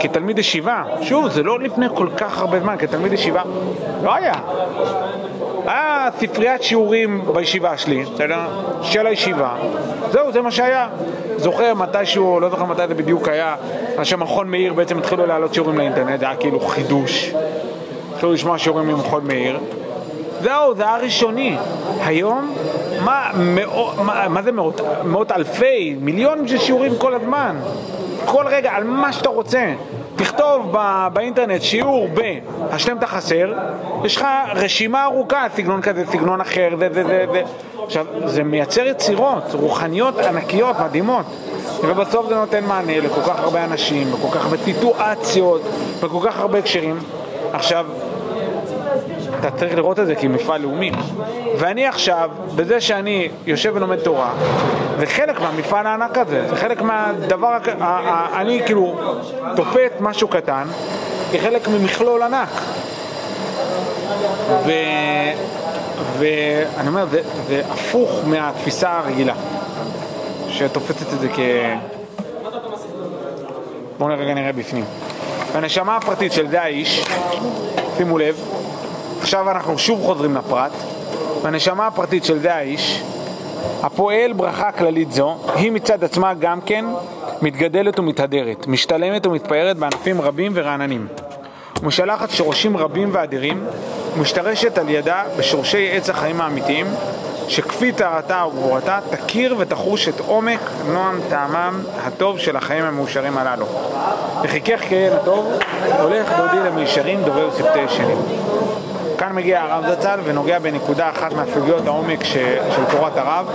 [0.00, 3.42] כתלמיד ישיבה, שוב, זה לא לפני כל כך הרבה זמן, כתלמיד ישיבה,
[4.04, 4.34] לא היה.
[5.66, 8.38] היה ספריית שיעורים בישיבה שלי, בסדר?
[8.82, 9.54] של הישיבה.
[10.10, 10.88] זהו, זה מה שהיה.
[11.36, 13.56] זוכר מתישהו, לא זוכר מתי זה בדיוק היה,
[13.98, 17.32] אנשי מכון מאיר בעצם התחילו להעלות שיעורים לאינטרנט, זה היה כאילו חידוש.
[18.14, 19.58] התחילו לשמוע שיעורים ממכון מאיר.
[20.42, 21.56] זהו, זה היה ראשוני.
[22.04, 22.54] היום,
[23.04, 24.80] מה, מאות, מה, מה זה מאות?
[25.04, 27.56] מאות אלפי, מיליונים של שיעורים כל הזמן.
[28.24, 29.72] כל רגע, על מה שאתה רוצה.
[30.20, 30.76] תכתוב
[31.12, 32.08] באינטרנט שיעור
[32.70, 33.52] בהשלם את החסר,
[34.04, 37.42] יש לך רשימה ארוכה, סגנון כזה, סגנון אחר, זה, זה, זה, זה.
[37.84, 41.26] עכשיו, זה מייצר יצירות רוחניות ענקיות, מדהימות.
[41.82, 45.62] ובסוף זה נותן מענה לכל כך הרבה אנשים, לכל כך הרבה סיטואציות,
[46.02, 46.98] לכל כך הרבה הקשרים.
[47.52, 47.86] עכשיו,
[49.40, 50.92] אתה צריך לראות את זה כמפעל לאומי.
[51.58, 54.32] ואני עכשיו, בזה שאני יושב ולומד תורה,
[54.98, 57.56] זה חלק מהמפעל הענק הזה, זה חלק מהדבר,
[58.36, 58.98] אני כאילו
[59.56, 60.64] תופס משהו קטן
[61.32, 62.48] כחלק ממכלול ענק.
[64.66, 64.72] ו...
[66.18, 69.34] ואני אומר, זה, זה הפוך מהתפיסה הרגילה,
[70.48, 71.38] שתופסת את זה כ...
[73.98, 74.84] בואו רגע נראה בפנים.
[75.54, 77.04] הנשמה הפרטית של זה האיש,
[77.96, 78.36] שימו לב,
[79.20, 80.72] עכשיו אנחנו שוב חוזרים לפרט,
[81.42, 83.02] והנשמה הפרטית של זה האיש,
[83.82, 86.84] הפועל ברכה כללית זו, היא מצד עצמה גם כן
[87.42, 91.06] מתגדלת ומתהדרת, משתלמת ומתפארת בענפים רבים ורעננים.
[91.82, 93.64] ומשלחת שורשים רבים ואדירים,
[94.16, 96.86] ומשתרשת על ידה בשורשי עץ החיים האמיתיים,
[97.48, 100.60] שכפי טהרתה וגבורתה תכיר ותחוש את עומק
[100.92, 103.66] נועם טעמם הטוב של החיים המאושרים הללו.
[104.42, 105.52] וחיכך כהן הטוב,
[106.00, 108.18] הולך דודי למישרים דובר שפתי ישנים.
[109.20, 112.32] כאן מגיע הרב זצ"ל ונוגע בנקודה אחת מהסוגיות העומק ש,
[112.76, 113.46] של תורת הרב,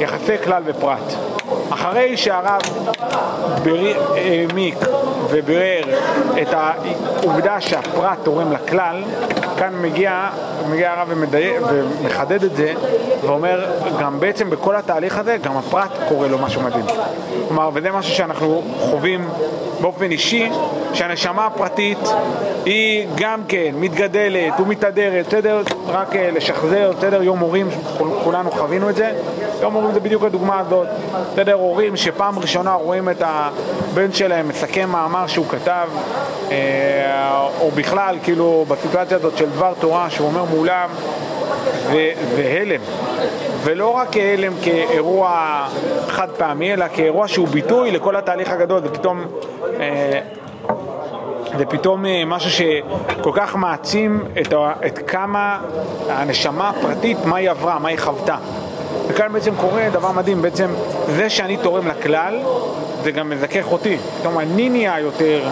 [0.00, 1.12] יחסי כלל ופרט.
[1.70, 2.60] אחרי שהרב
[3.62, 4.78] בר- העמיק
[5.30, 5.82] ובירר
[6.42, 9.02] את העובדה שהפרט תורם לכלל,
[9.60, 10.28] כאן מגיע,
[10.70, 12.72] מגיע הרב ומדי- ומחדד את זה
[13.22, 13.64] ואומר
[14.00, 16.84] גם בעצם בכל התהליך הזה גם הפרט קורה לו משהו מדהים.
[17.48, 19.28] כלומר, וזה משהו שאנחנו חווים
[19.80, 20.50] באופן אישי,
[20.92, 21.98] שהנשמה הפרטית
[22.64, 25.62] היא גם כן מתגדלת ומתהדרת, בסדר?
[25.88, 27.22] רק אה, לשחזר, בסדר?
[27.22, 29.10] יום הורים, כול- כולנו חווינו את זה.
[29.62, 30.86] יום הורים זה בדיוק הדוגמה הזאת,
[31.32, 31.52] בסדר?
[31.54, 33.48] הורים שפעם ראשונה רואים את, ה,
[33.94, 35.88] בן שלהם מסכם מאמר שהוא כתב,
[36.50, 36.56] אה,
[37.60, 40.88] או בכלל, כאילו, בסיטואציה הזאת של דבר תורה שהוא אומר מולם,
[41.90, 42.80] ו- והלם.
[43.62, 45.66] ולא רק הלם כאירוע
[46.08, 49.24] חד פעמי, אלא כאירוע שהוא ביטוי לכל התהליך הגדול, ופתאום...
[49.80, 50.20] אה,
[51.58, 54.54] זה פתאום אה, משהו שכל כך מעצים את,
[54.86, 55.60] את כמה
[56.08, 58.36] הנשמה הפרטית, מה היא עברה, מה היא חוותה.
[59.08, 60.70] וכאן בעצם קורה דבר מדהים, בעצם
[61.06, 62.38] זה שאני תורם לכלל,
[63.02, 63.96] זה גם מזכך אותי.
[64.20, 65.48] פתאום אני נהיה יותר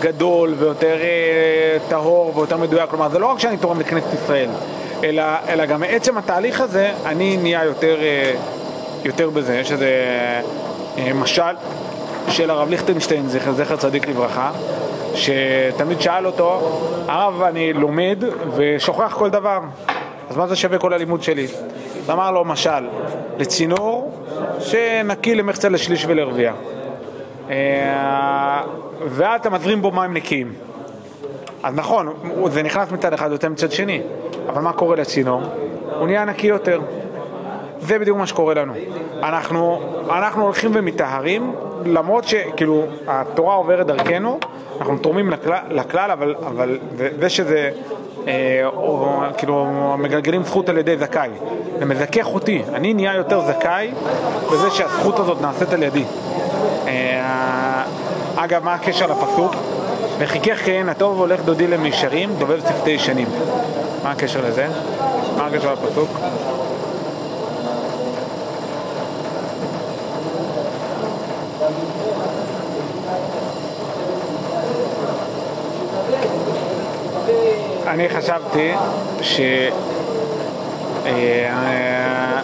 [0.00, 4.48] גדול ויותר אה, טהור ויותר מדויק, כלומר זה לא רק שאני תורם לכנסת ישראל,
[5.04, 8.34] אלא, אלא גם מעצם התהליך הזה אני נהיה יותר, אה,
[9.04, 9.56] יותר בזה.
[9.56, 9.90] יש איזה
[10.98, 11.54] אה, משל
[12.28, 14.50] של הרב ליכטנשטיין, זכר, צדיק לברכה,
[15.14, 18.24] שתמיד שאל אותו, הרב אני לומד
[18.56, 19.60] ושוכח כל דבר,
[20.30, 21.46] אז מה זה שווה כל הלימוד שלי?
[22.12, 22.84] אמר לו משל,
[23.38, 24.12] לצינור
[24.60, 26.52] שנקי למחצה לשליש ולרביע.
[27.50, 28.62] אה,
[29.06, 30.52] ואתה מזרים בו מים נקיים.
[31.62, 32.14] אז נכון,
[32.46, 34.00] זה נכנס מצד אחד ויוצא מצד שני,
[34.48, 35.42] אבל מה קורה לצינור?
[35.98, 36.80] הוא נהיה נקי יותר.
[37.80, 38.72] זה בדיוק מה שקורה לנו.
[39.22, 39.80] אנחנו,
[40.10, 44.38] אנחנו הולכים ומטהרים, למרות שכאילו התורה עוברת דרכנו,
[44.78, 47.70] אנחנו תורמים לכלל, לכלל אבל, אבל זה זה שזה,
[48.64, 49.06] או,
[49.36, 49.66] כאילו
[49.98, 51.30] מגלגלים זכות על ידי זכאי.
[51.78, 53.90] זה מזכך אותי, אני נהיה יותר זכאי
[54.52, 56.04] בזה שהזכות הזאת נעשית על ידי.
[56.86, 57.84] אה,
[58.36, 59.54] אגב, מה הקשר לפסוק?
[60.18, 63.28] וחיכך כן, הטוב הולך דודי למישרים, דובב שפתי ישנים.
[64.02, 64.66] מה הקשר לזה?
[65.36, 66.08] מה הקשר לפסוק?
[77.96, 78.72] אני חשבתי
[79.22, 79.40] ש...
[81.06, 82.42] אה,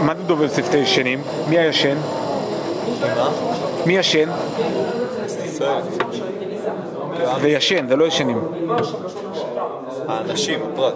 [0.00, 1.22] מה זה דובב שפתי ישנים?
[1.48, 1.96] מי הישן?
[3.86, 4.28] מי ישן?
[7.40, 8.40] זה ישן, זה לא ישנים.
[10.08, 10.94] האנשים, הפרט.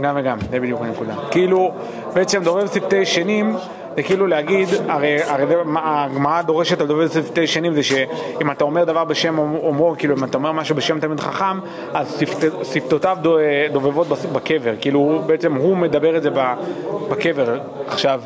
[0.00, 1.14] גם וגם, זה בדיוק הנקודה.
[1.30, 1.72] כאילו,
[2.14, 3.56] בעצם דובב שפתי ישנים
[3.96, 5.44] זה כאילו להגיד, הרי, הרי
[5.76, 10.24] הגמרא דורשת על דובב שפתי ישנים זה שאם אתה אומר דבר בשם אומרו, כאילו אם
[10.24, 11.58] אתה אומר משהו בשם תלמיד חכם,
[11.94, 13.38] אז שפת- שפתותיו דו-
[13.72, 16.30] דובבות בקבר, כאילו הוא, בעצם הוא מדבר את זה
[17.08, 17.58] בקבר.
[17.88, 18.20] עכשיו,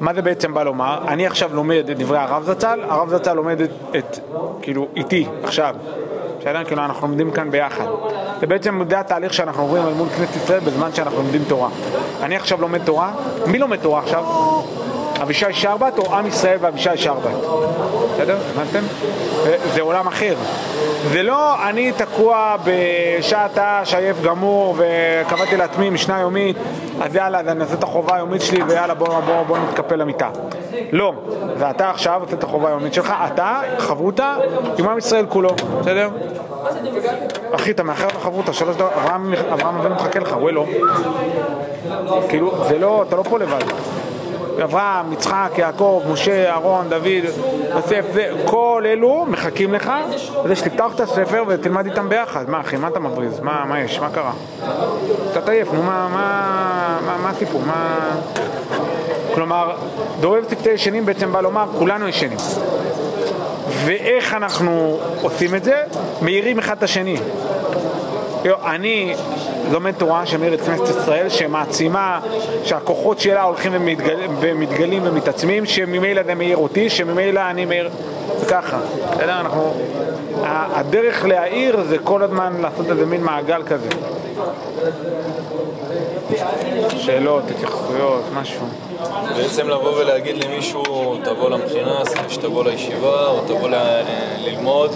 [0.00, 0.98] מה זה בעצם בא לומר?
[1.08, 4.18] אני עכשיו לומד את דברי הרב זצ"ל, הרב זצ"ל לומד את, את
[4.62, 5.74] כאילו, איתי, עכשיו.
[6.40, 6.64] בסדר?
[6.64, 7.84] כאילו אנחנו לומדים כאן ביחד.
[8.40, 11.68] זה בעצם זה התהליך שאנחנו עוברים אל מול כנסת ישראל בזמן שאנחנו לומדים תורה.
[12.22, 13.12] אני עכשיו לומד תורה,
[13.46, 14.24] מי לומד תורה עכשיו?
[15.22, 17.30] אבישי שרבט או עם ישראל ואבישי שרבט?
[18.14, 18.36] בסדר?
[18.54, 18.80] הבנתם?
[19.44, 20.34] זה- זה עולם אחר.
[21.12, 26.56] זה לא אני תקוע בשעת ת"ש, עייף גמור וקבעתי לעצמי משנה יומית,
[27.00, 30.28] אז יאללה, אני אעשה את החובה היומית שלי ויאללה בוא, בוא, בוא נתקפל למיטה.
[30.92, 31.12] לא,
[31.58, 34.36] זה אתה עכשיו עושה את החובה היומית שלך, אתה, חברותה,
[34.78, 35.50] עם עם ישראל כולו,
[35.80, 36.08] בסדר?
[37.52, 39.34] אחי, אתה מאחר לחברותה, שלוש דקות, אברהם
[39.78, 40.66] אבינו מחכה לך, הוא לא.
[42.28, 43.64] כאילו, זה לא, אתה לא פה לבד.
[44.62, 47.24] אברהם, יצחק, יעקב, משה, אהרון, דוד,
[47.74, 48.04] יוסף,
[48.44, 49.92] כל אלו מחכים לך
[50.44, 52.50] כדי שתפתח את הספר ותלמד איתם ביחד.
[52.50, 53.40] מה אחי, מה אתה מבריז?
[53.40, 53.98] מה, מה יש?
[53.98, 54.32] מה קרה?
[55.32, 57.62] אתה עייף, נו מה, מה, מה, מה הסיפור?
[57.66, 58.10] מה...
[59.34, 59.76] כלומר,
[60.20, 62.38] דורב צוותי ישנים בעצם בא לומר, כולנו ישנים.
[63.84, 65.82] ואיך אנחנו עושים את זה?
[66.22, 67.16] מאירים אחד את השני.
[68.64, 69.14] אני
[69.70, 72.20] לומד תורה שמאיר את כנסת ישראל, שמעצימה,
[72.64, 77.90] שהכוחות שלה הולכים ומתגל, ומתגלים ומתעצמים, שממילא זה מאיר אותי, שממילא אני מאיר...
[78.40, 78.78] וככה,
[79.10, 79.40] בסדר?
[79.40, 79.74] אנחנו...
[80.44, 83.88] הדרך להעיר זה כל הזמן לעשות איזה מין מעגל כזה.
[86.98, 88.66] שאלות, התייחסויות, משהו.
[89.36, 90.82] בעצם לבוא ולהגיד למישהו,
[91.24, 94.02] תבוא למכינה, שתבוא לישיבה, או תבוא ל-
[94.38, 94.90] ללמוד,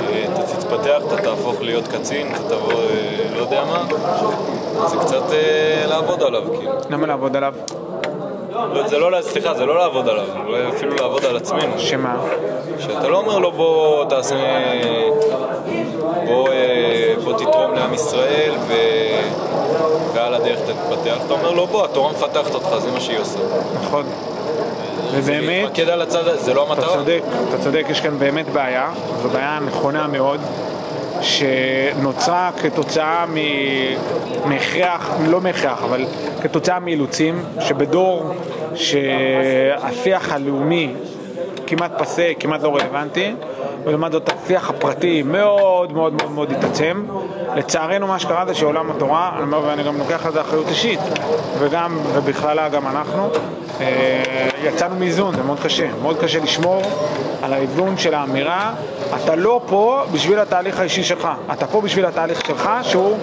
[0.00, 3.84] אה, אתה תתפתח, אתה תהפוך להיות קצין, אתה תבוא, אה, לא יודע מה,
[4.88, 6.72] זה קצת אה, לעבוד עליו, כאילו.
[6.90, 7.54] למה לעבוד עליו?
[8.72, 11.78] לא, זה לא, סליחה, זה לא לעבוד עליו, אולי אפילו לעבוד על עצמנו.
[11.78, 12.16] שמה?
[12.78, 14.36] שאתה לא אומר לו בוא תעשה,
[16.26, 16.48] בוא,
[17.24, 18.72] בוא תתרום לעם ישראל ו...
[20.14, 23.38] ועל הדרך תתפתח, אתה אומר לו בוא, התורה מפתחת אותך, זה מה שהיא עושה.
[23.82, 24.04] נכון.
[25.12, 25.48] ובאמת...
[25.48, 26.94] להתמקד על הצד, הזה, זה לא אתה המטרה.
[26.96, 28.90] צודק, אתה צודק, יש כאן באמת בעיה,
[29.22, 30.40] זו בעיה נכונה מאוד,
[31.20, 36.04] שנוצרה כתוצאה מ- מהכרח, לא מהכרח, אבל
[36.42, 38.24] כתוצאה מאילוצים, שבדור
[38.74, 40.92] שהשיח הלאומי
[41.66, 43.34] כמעט פסה, כמעט לא רלוונטי,
[43.84, 47.04] ולעומת זאת השיח הפרטי מאוד מאוד מאוד מאוד התעצם.
[47.56, 51.00] לצערנו מה שקרה זה שעולם התורה, אני אומר, ואני גם לוקח על זה אחריות אישית,
[51.58, 53.28] וגם, ובכללה גם אנחנו,
[53.80, 56.82] אה, יצאנו מאיזון, זה מאוד קשה, מאוד קשה לשמור
[57.42, 58.72] על האיזון של האמירה,
[59.16, 63.16] אתה לא פה בשביל התהליך האישי שלך, אתה פה בשביל התהליך שלך, שהוא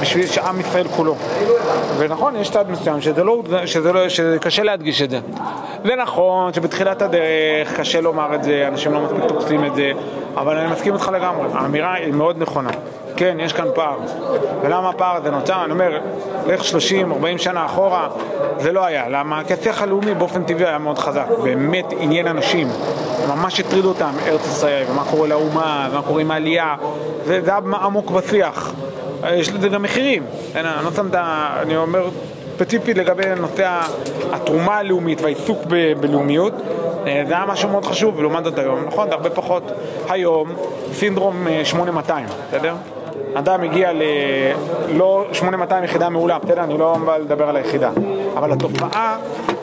[0.00, 1.16] בשביל שעם ישראל כולו.
[1.98, 5.20] ונכון, יש צד מסוים שזה לא, שזה לא, שקשה להדגיש את זה.
[5.84, 9.92] זה נכון שבתחילת הדרך קשה לומר את זה, אנשים לא מספיק תופסים את זה,
[10.36, 12.70] אבל אני מסכים איתך לגמרי, האמירה היא מאוד נכונה.
[13.16, 13.96] כן, יש כאן פער.
[14.62, 15.64] ולמה הפער הזה נוצר?
[15.64, 15.98] אני אומר,
[16.46, 18.08] לך 30-40 שנה אחורה,
[18.58, 19.08] זה לא היה.
[19.08, 19.44] למה?
[19.44, 21.26] כי השיח הלאומי באופן טבעי היה מאוד חזק.
[21.42, 22.68] באמת עניין אנשים.
[23.28, 26.74] ממש הטריד אותם ארץ ישראל, ומה קורה לאומה, ומה קורה עם העלייה.
[27.24, 28.72] זה זה היה עמוק בשיח.
[29.30, 30.22] יש לזה גם מחירים.
[30.54, 31.48] אני לא שם את ה...
[31.62, 32.08] אני אומר
[32.56, 33.80] ספציפית לגבי נושא
[34.32, 36.52] התרומה הלאומית והעיסוק ב- בלאומיות.
[37.06, 39.62] אה, זה היה משהו מאוד חשוב, ולעומת זאת היום, נכון, זה הרבה פחות.
[40.08, 40.48] היום,
[40.92, 42.74] סינדרום אה, 8200, בסדר?
[43.34, 44.02] אדם הגיע ל...
[44.88, 46.64] לא 8200 יחידה מעולה, בסדר?
[46.64, 47.90] אני לא בא לדבר על היחידה.
[48.36, 49.16] אבל התופעה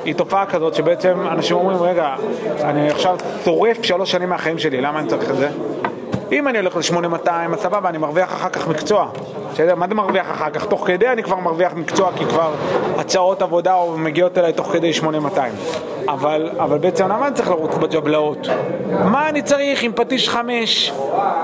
[0.05, 2.15] היא תופעה כזאת שבעצם אנשים אומרים, רגע,
[2.61, 5.49] אני עכשיו שורף שלוש שנים מהחיים שלי, למה אני צריך את זה?
[6.31, 9.07] אם אני הולך ל-8200, אז סבבה, אני מרוויח אחר כך מקצוע.
[9.53, 9.75] בסדר?
[9.75, 10.65] מה זה מרוויח אחר כך?
[10.65, 12.51] תוך כדי אני כבר מרוויח מקצוע, כי כבר
[13.09, 15.53] הצעות עבודה מגיעות אליי תוך כדי 8200.
[16.07, 18.47] אבל, אבל בעצם למה אני צריך לרוץ בג'בלאות?
[19.05, 20.93] מה אני צריך עם פטיש חמש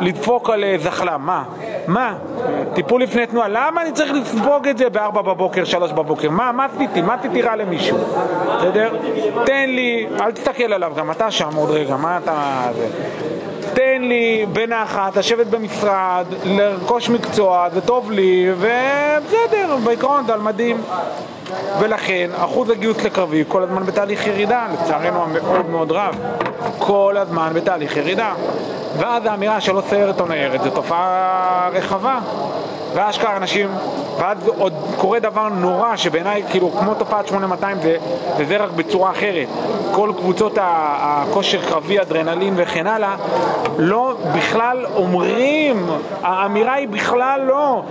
[0.02, 1.22] לדפוק על אה, זחל"ם?
[1.26, 1.44] מה?
[1.88, 2.18] מה?
[2.74, 6.30] טיפול לפני תנועה, למה אני צריך לספוג את זה ב-4 בבוקר, 3 בבוקר?
[6.30, 7.02] מה, מה עשיתי?
[7.02, 7.98] מה עשיתי רע למישהו?
[8.58, 8.90] בסדר?
[9.46, 12.68] תן לי, אל תסתכל עליו, גם אתה שם עוד רגע, מה אתה...
[13.76, 20.82] תן לי בנחת לשבת במשרד, לרכוש מקצוע, זה טוב לי, ובסדר, בעיקרון זה על מדהים.
[21.80, 26.16] ולכן אחוז הגיוס לקרבי כל הזמן בתהליך ירידה, לצערנו המאוד מאוד רב,
[26.80, 28.34] כל הזמן בתהליך ירידה.
[28.98, 32.20] ואז האמירה שלא סיירת או ניירת זו תופעה רחבה.
[32.94, 33.70] ואשכרה אנשים,
[34.18, 37.98] ואז עוד קורה דבר נורא שבעיניי, כאילו, כמו תופעת 8200 זה,
[38.38, 39.48] וזה רק בצורה אחרת.
[39.92, 43.16] כל קבוצות הכושר קרבי, אדרנלין וכן הלאה,
[43.78, 45.86] לא בכלל אומרים,
[46.22, 47.82] האמירה היא בכלל לא,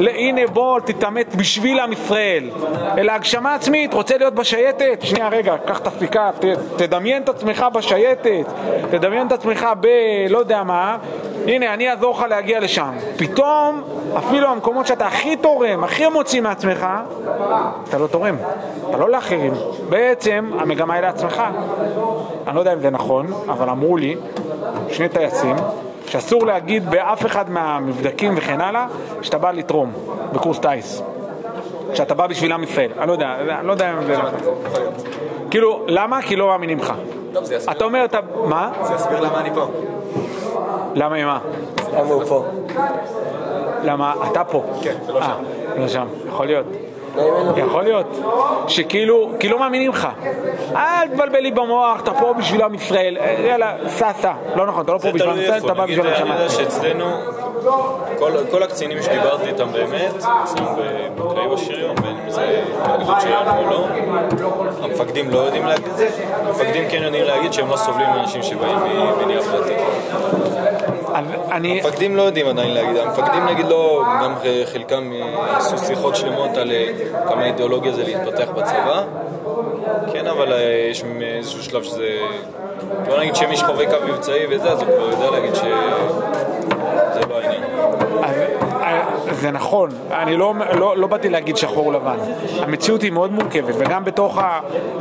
[0.00, 2.50] הנה בוא תתעמת בשביל עם ישראל,
[2.98, 4.98] אלא הגשמה עצמית, רוצה להיות בשייטת?
[5.02, 6.30] שנייה רגע, קח את הסיכה,
[6.76, 8.46] תדמיין את עצמך בשייטת,
[8.90, 9.86] תדמיין את עצמך ב...
[10.28, 10.96] לא יודע מה,
[11.46, 12.92] הנה אני אעזור לך להגיע לשם.
[13.16, 13.82] פתאום,
[14.18, 16.86] אפילו המקומות שאתה הכי תורם, הכי מוציא מעצמך,
[17.88, 18.36] אתה לא תורם,
[18.90, 19.52] אתה לא לאחרים.
[19.88, 21.42] בעצם המגמה היא לעצמך.
[22.46, 24.16] אני לא יודע אם זה נכון, אבל אמרו לי,
[24.88, 25.56] שני טייסים,
[26.12, 28.86] שאסור להגיד באף אחד מהמבדקים וכן הלאה,
[29.22, 29.92] שאתה בא לתרום
[30.32, 31.02] בקורס טיס.
[31.94, 32.90] שאתה בא בשביל עם ישראל.
[32.98, 34.14] אני לא יודע, אני לא יודע אם זה...
[35.50, 36.22] כאילו, למה?
[36.22, 36.92] כי לא מאמינים לך.
[37.32, 37.76] טוב, זה יסביר.
[37.76, 38.18] אתה אומר, אתה...
[38.44, 38.72] מה?
[38.82, 39.66] זה יסביר למה אני פה.
[40.94, 41.38] למה מה?
[41.92, 42.44] למה הוא פה?
[43.84, 44.64] למה אתה פה.
[44.82, 45.80] כן, ולא אה, שם.
[45.80, 46.66] לא שם, יכול להיות.
[47.56, 48.20] יכול להיות,
[48.68, 50.08] שכאילו, כי לא מאמינים לך.
[50.76, 53.16] אל תבלבל לי במוח, אתה פה בשביל עם ישראל,
[53.48, 54.32] יאללה, סע, סע.
[54.56, 56.14] לא נכון, אתה לא פה זה בשביל עם תלוי ישראל, איפה, אתה בא נגיד, בשביל
[56.14, 56.70] אני יודע השמיים.
[56.70, 57.04] שאצלנו,
[58.50, 62.62] כל- הקצינים שדיברתי איתם באמת, אצלנו ב- בקרבי בשריון, בין אם זה
[62.98, 63.86] בגדוד שלנו או לא,
[64.82, 66.08] המפקדים לא יודעים להגיד את זה,
[66.46, 69.74] המפקדים כן יודעים להגיד שהם לא סובלים מאנשים שבאים ממניע פרטי.
[71.14, 74.34] אז אני, המפקדים לא יודעים עדיין להגיד, המפקדים נגיד לא, גם
[74.72, 75.12] חלקם
[75.56, 76.86] עשו שיחות שלמות על אה,
[77.28, 79.02] כמה אידיאולוגיה זה להתפתח בצבא,
[80.12, 80.58] כן, אבל אה,
[80.90, 82.08] יש איזשהו שלב שזה,
[83.08, 85.54] בוא נגיד שמי שחווה קו מבצעי וזה, אז הוא כבר יודע להגיד
[87.28, 88.22] לא
[88.82, 92.16] אה, זה נכון, אני לא, לא, לא באתי להגיד שחור לבן.
[92.60, 94.38] המציאות היא מאוד מורכבת, וגם בתוך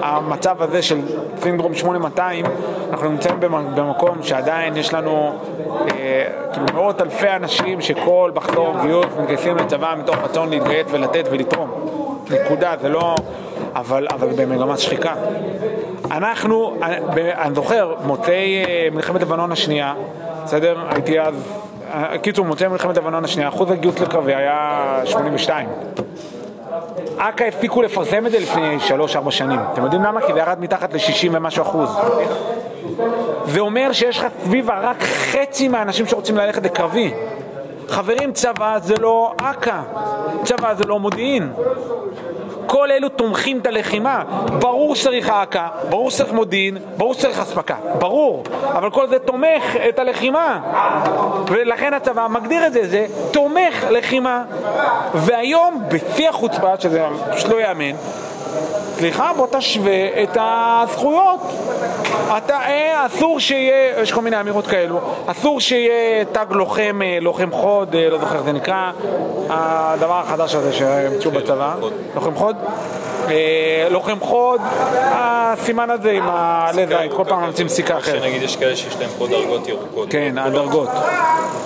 [0.02, 1.00] המצב הזה של
[1.42, 2.46] סינדרום 8200,
[2.92, 5.34] אנחנו נמצאים במ- במקום שעדיין יש לנו
[5.92, 6.24] אה,
[6.54, 11.70] כאילו מאות אלפי אנשים שכל מחזור גיוס מתגייסים לצבא מתוך רצון להתגייס ולתת ולתרום.
[12.32, 13.16] נקודה, זה לא...
[13.76, 15.14] אבל, אבל במגמת שחיקה.
[16.12, 19.94] אנחנו, אני, ב- אני זוכר, מוצאי אה, מלחמת לבנון השנייה,
[20.44, 20.78] בסדר?
[20.90, 21.81] הייתי אז, אה,
[22.22, 25.70] קיצור, מוצאי מלחמת לבנון השנייה, אחוז הגיוס לקרבי היה 82.
[27.18, 28.78] אכ"א הפסיקו לפרסם את זה לפני
[29.28, 29.60] 3-4 שנים.
[29.74, 30.22] אתם יודעים למה?
[30.22, 31.98] כי זה ירד מתחת ל-60 ומשהו אחוז.
[33.46, 37.14] זה אומר שיש לך סביבה רק חצי מהאנשים שרוצים ללכת לקרבי.
[37.88, 39.82] חברים, צבא זה לא אכ"א,
[40.44, 41.52] צבא זה לא מודיעין.
[42.66, 44.24] כל אלו תומכים את הלחימה.
[44.60, 48.44] ברור שצריך אכ"א, ברור שצריך מודיעין, ברור שצריך אספקה, ברור.
[48.74, 50.60] אבל כל זה תומך את הלחימה.
[51.48, 54.44] ולכן הצבא מגדיר את זה, זה תומך לחימה.
[55.14, 57.96] והיום, בשיא החוצפה, שזה פשוט לא ייאמן,
[59.02, 61.40] סליחה, בוא תשווה את הזכויות.
[62.38, 67.52] אתה, אה, אסור שיהיה, יש כל מיני אמירות כאלו, אסור שיהיה תג לוחם, אה, לוחם
[67.52, 68.92] חוד, אה, לא זוכר איך זה נקרא,
[69.50, 71.76] הדבר החדש הזה שהמציאו בצבא.
[71.80, 71.94] חוד.
[72.16, 72.56] לוחם חוד?
[73.32, 74.62] אה, לוחם חוד,
[75.02, 76.24] הסימן הזה עם
[76.74, 78.22] זית, כל פעם ממציאים סיכה אחרת.
[78.22, 80.08] שנגיד יש כאלה שיש להם פה דרגות ירוקות.
[80.10, 80.90] כן, הדרגות.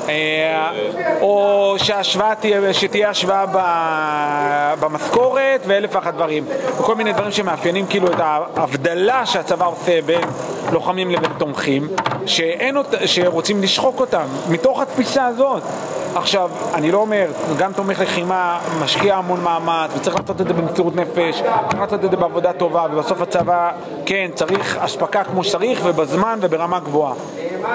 [0.10, 0.72] אה,
[1.22, 3.46] או שההשוואה תהיה, שתהיה השוואה
[4.80, 6.46] במשכורת ואלף ואחת דברים.
[6.80, 8.20] וכל מיני דברים שמאפיינים כאילו את
[8.56, 10.22] ההבדלה שהצבא עושה בין
[10.72, 11.88] לוחמים לבין תומכים,
[13.06, 15.64] שרוצים לשחוק אותם, מתוך התפיסה הזאת.
[16.16, 20.96] עכשיו, אני לא אומר, גם תומך לחימה משקיע המון מאמץ וצריך לעשות את זה במסירות
[20.96, 23.72] נפש, צריך לעשות את זה בעבודה טובה ובסוף הצבא,
[24.06, 27.14] כן, צריך אספקה כמו שצריך ובזמן וברמה גבוהה.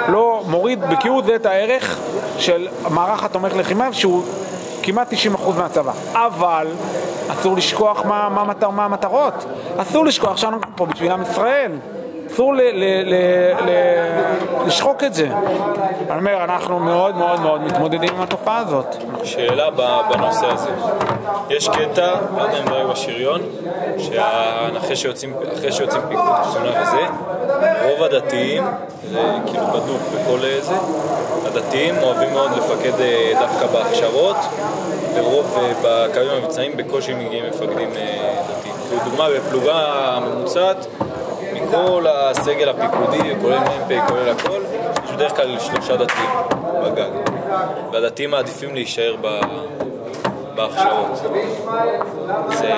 [0.08, 1.98] לא מוריד בכהוא זה את הערך
[2.38, 4.24] של מערך התומך לחימה שהוא
[4.82, 5.16] כמעט 90%
[5.58, 5.92] מהצבא.
[6.12, 6.66] אבל
[7.28, 9.44] אסור לשכוח מה, מה, מטר, מה המטרות.
[9.76, 11.72] אסור לשכוח שאנחנו פה בשביל עם ישראל.
[12.32, 12.54] אסור
[14.66, 15.28] לשחוק את זה.
[16.10, 18.96] אני אומר, אנחנו מאוד מאוד מאוד מתמודדים עם התופעה הזאת.
[19.24, 19.70] שאלה
[20.10, 20.70] בנושא הזה.
[21.50, 23.40] יש קטע, לא יודע אם זה היה בשריון,
[23.98, 25.34] שאחרי שיוצאים,
[26.08, 27.06] פיקוד קצונה וזה,
[27.82, 28.64] רוב הדתיים,
[29.10, 30.74] זה כאילו בדוק בכל זה,
[31.46, 34.36] הדתיים אוהבים מאוד לפקד אה, דווקא בהכשרות,
[35.14, 38.74] ורוב, ובקווים המבצעיים בקושי מגיעים מפקדים אה, דתיים.
[39.04, 39.74] דוגמה, בפלוגה
[40.16, 40.86] הממוצעת,
[41.70, 44.60] מכל הסגל הפיקודי, כולל מ"פ, כולל הכל,
[45.04, 46.30] יש בדרך כלל שלושה דתיים
[46.84, 47.10] בגג.
[47.92, 49.40] והדתיים מעדיפים להישאר ב...
[50.54, 51.22] בהכשרות.
[52.50, 52.74] זה...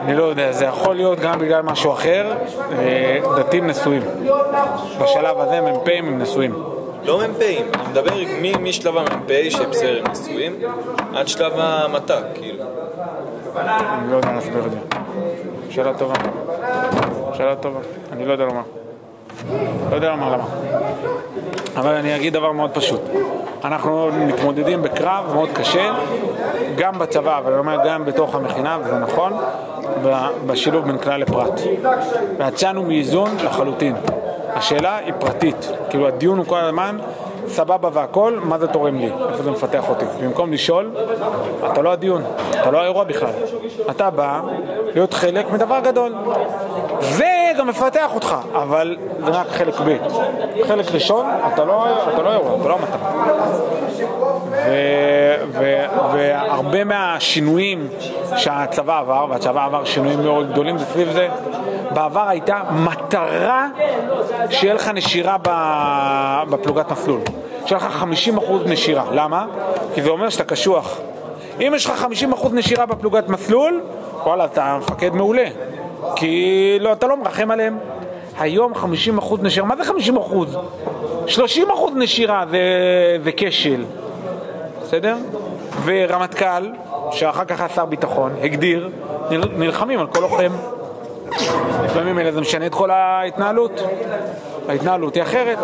[0.00, 2.32] אני לא יודע, זה יכול להיות גם בגלל משהו אחר.
[2.78, 4.02] אה, דתיים נשואים.
[5.00, 6.54] בשלב הזה מ"פים הם נשואים.
[7.04, 8.14] לא מ"פים, אני מדבר
[8.60, 10.56] משלב המ"פ, שבסדר, הם נשואים,
[11.14, 12.64] עד שלב המטה, כאילו.
[13.56, 14.97] אני לא יודע להסביר את זה.
[15.70, 16.14] שאלה טובה.
[17.32, 17.80] שאלה טובה.
[18.12, 18.62] אני לא יודע לומר.
[19.90, 20.44] לא יודע לומר למה.
[21.76, 23.00] אבל אני אגיד דבר מאוד פשוט.
[23.64, 25.92] אנחנו מתמודדים בקרב מאוד קשה,
[26.76, 29.32] גם בצבא, אבל אני אומר גם בתוך המכינה, וזה נכון,
[30.46, 31.60] בשילוב בין כלל לפרט.
[32.38, 33.96] ויצאנו מאיזון לחלוטין.
[34.54, 35.72] השאלה היא פרטית.
[35.90, 36.98] כאילו הדיון הוא כל הזמן,
[37.48, 39.10] סבבה והכל, מה זה תורם לי?
[39.30, 40.04] איפה זה מפתח אותי?
[40.22, 40.90] במקום לשאול,
[41.72, 42.22] אתה לא הדיון,
[42.60, 43.30] אתה לא האירוע בכלל.
[43.90, 44.40] אתה בא
[44.94, 46.14] להיות חלק מדבר גדול.
[47.00, 49.96] זה גם מפתח אותך, אבל זה רק חלק ב'.
[50.68, 53.10] חלק ראשון, אתה לא, אתה לא האירוע, אתה לא המטרה.
[56.12, 57.88] והרבה מהשינויים
[58.36, 61.28] שהצבא עבר, והצבא עבר שינויים מאוד גדולים, סביב זה,
[61.90, 63.68] בעבר הייתה מטרה
[64.50, 65.36] שיהיה לך נשירה
[66.50, 67.20] בפלוגת מסלול.
[67.66, 68.04] שיהיה לך
[68.38, 69.04] 50% נשירה.
[69.12, 69.46] למה?
[69.94, 70.98] כי זה אומר שאתה קשוח.
[71.60, 72.06] אם יש לך
[72.42, 73.80] 50% נשירה בפלוגת מסלול,
[74.24, 75.44] וואלה, אתה מפקד מעולה.
[76.16, 76.46] כי
[76.80, 77.78] לא, אתה לא מרחם עליהם.
[78.38, 78.78] היום 50%
[79.42, 80.56] נשירה, מה זה 50%?
[81.26, 81.30] 30%
[81.96, 82.58] נשירה זה,
[83.24, 83.84] זה כשל.
[84.82, 85.16] בסדר?
[85.84, 86.70] ורמטכ"ל,
[87.12, 88.90] שאחר כך היה שר ביטחון, הגדיר,
[89.30, 90.52] נל- נלחמים על כל לוחם.
[91.84, 93.82] לפעמים אלה זה משנה את כל ההתנהלות.
[94.68, 95.58] ההתנהלות היא אחרת.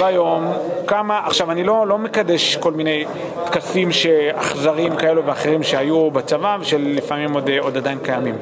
[0.00, 0.52] והיום,
[0.86, 3.04] כמה, עכשיו אני לא, לא מקדש כל מיני
[3.44, 3.88] טקסים
[4.34, 8.34] אכזריים כאלו ואחרים שהיו בצבא ושלפעמים עוד, עוד עדיין קיימים.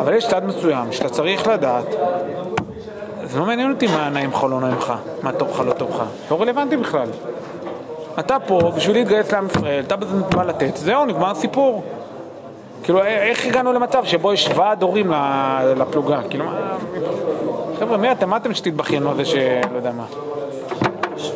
[0.00, 1.86] אבל יש צד מסוים שאתה צריך לדעת
[3.30, 4.92] זה לא מעניין אותי מה נעים לך או לא נעים לך,
[5.22, 7.08] מה טוב לך לא טוב לך, לא רלוונטי בכלל.
[8.18, 9.96] אתה פה בשביל להתגייס לעם ישראל, אתה
[10.36, 11.82] בא לתת, זהו, נגמר הסיפור.
[12.84, 15.12] כאילו, א- איך הגענו למצב שבו יש ועד הורים
[15.76, 16.20] לפלוגה?
[16.30, 16.76] כאילו, מה...
[17.80, 18.30] חבר'ה, מי אתם?
[18.30, 19.40] מה אתם שתתבכיינו על זה שלא
[19.76, 20.04] יודע מה?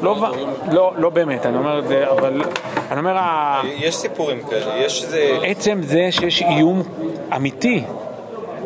[0.03, 2.43] לא, ו- לא, לא באמת, אני אומר את זה, אבל...
[2.91, 3.17] אני אומר,
[3.77, 5.39] יש סיפורים כאלה, יש איזה...
[5.43, 6.83] עצם זה שיש איום
[7.37, 7.85] אמיתי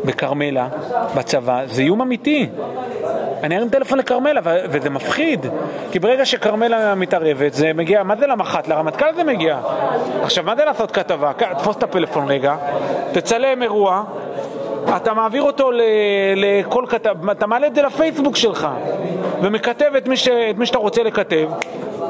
[0.05, 0.69] בכרמלה,
[1.17, 2.47] בצבא, זה איום אמיתי.
[3.43, 5.47] אני ארים טלפון לכרמלה, וזה מפחיד.
[5.93, 8.69] כי ברגע שכרמלה מתערבת, זה מגיע, מה זה למח"ט?
[8.69, 9.59] לרמטכ"ל זה מגיע.
[10.23, 11.33] עכשיו, מה זה לעשות כתבה?
[11.59, 12.57] תפוס את הפלאפון רגע,
[13.13, 14.03] תצלם אירוע,
[14.97, 15.71] אתה מעביר אותו
[16.37, 18.69] לכל כתב, אתה מעלה את זה לפייסבוק שלך,
[19.43, 21.49] ומכתב את מי, ש- את מי שאתה רוצה לכתב.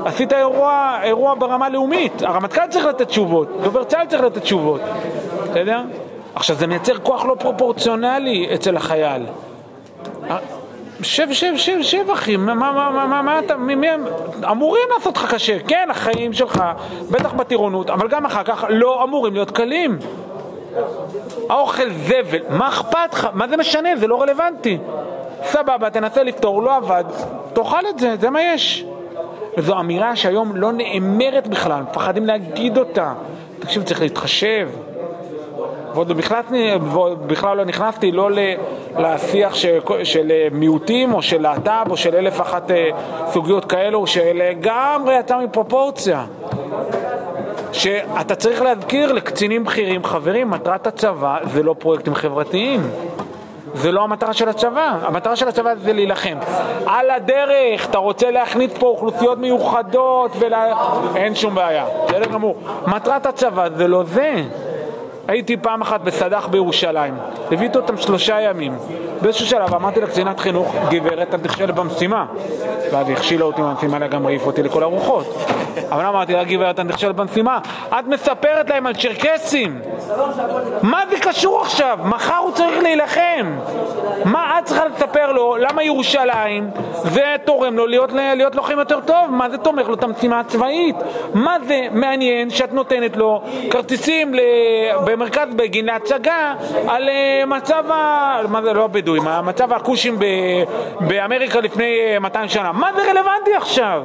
[0.04, 4.80] עשית אירוע, אירוע ברמה לאומית, הרמטכ"ל צריך לתת תשובות, דובר צה"ל צריך לתת תשובות,
[5.50, 5.80] בסדר?
[6.34, 9.22] עכשיו זה מייצר כוח לא פרופורציונלי אצל החייל.
[11.02, 13.86] שב, שב, שב, שב, אחי, מה, מה, מה, מה, מה, מה אתה, מי, מי,
[14.50, 16.62] אמורים לעשות לך קשה, כן, החיים שלך,
[17.10, 19.98] בטח בטירונות, אבל גם אחר כך לא אמורים להיות קלים.
[21.48, 23.28] האוכל זבל, מה אכפת לך?
[23.32, 23.96] מה זה משנה?
[23.96, 24.78] זה לא רלוונטי.
[25.44, 27.04] סבבה, תנסה לפתור, לא עבד,
[27.52, 28.84] תאכל את זה, זה מה יש.
[29.56, 33.12] וזו אמירה שהיום לא נאמרת בכלל, מפחדים להגיד אותה.
[33.58, 34.68] תקשיב, צריך להתחשב.
[35.94, 36.12] ועוד
[37.26, 38.30] בכלל, לא נכנסתי לא
[38.98, 42.90] לשיח של, של מיעוטים או של להט"ב או של אלף ואחת אה,
[43.32, 46.24] סוגיות כאלו שלגמרי יצא מפרופורציה.
[47.72, 52.80] שאתה צריך להזכיר לקצינים בכירים, חברים, מטרת הצבא זה לא פרויקטים חברתיים.
[53.74, 56.38] זה לא המטרה של הצבא, המטרה של הצבא זה להילחם.
[56.86, 60.72] על הדרך, אתה רוצה להכניס פה אוכלוסיות מיוחדות, ולה...
[61.16, 62.56] אין שום בעיה, בסדר גמור.
[62.86, 64.42] מטרת הצבא זה לא זה.
[65.28, 67.14] הייתי פעם אחת בסד"ח בירושלים,
[67.50, 68.78] ליוויתי אותם שלושה ימים.
[69.22, 72.26] באיזשהו שלב אמרתי לקצינת חינוך, גברת, את נכשלת במשימה.
[72.92, 75.34] ואז היא הכשילה אותי מהמשימה גם העיף אותי לכל הרוחות.
[75.90, 77.58] אבל אמרתי לה, גברת, את נכשלת במשימה.
[77.88, 79.80] את מספרת להם על צ'רקסים.
[80.82, 81.98] מה זה קשור עכשיו?
[82.04, 83.58] מחר הוא צריך להילחם.
[84.24, 85.56] מה את צריכה לספר לו?
[85.56, 89.30] למה ירושלים זה תורם לו להיות, להיות לוחם יותר טוב?
[89.30, 90.96] מה זה תומך לו את המשימה הצבאית?
[91.34, 94.40] מה זה מעניין שאת נותנת לו כרטיסים ל...
[95.18, 96.54] במרכז בגין להצגה
[96.88, 98.40] על אה, מצב ה...
[98.48, 100.24] מה זה לא הבדואים, מצב הכושים ב...
[101.00, 102.72] באמריקה לפני אה, 200 שנה.
[102.72, 104.02] מה זה רלוונטי עכשיו?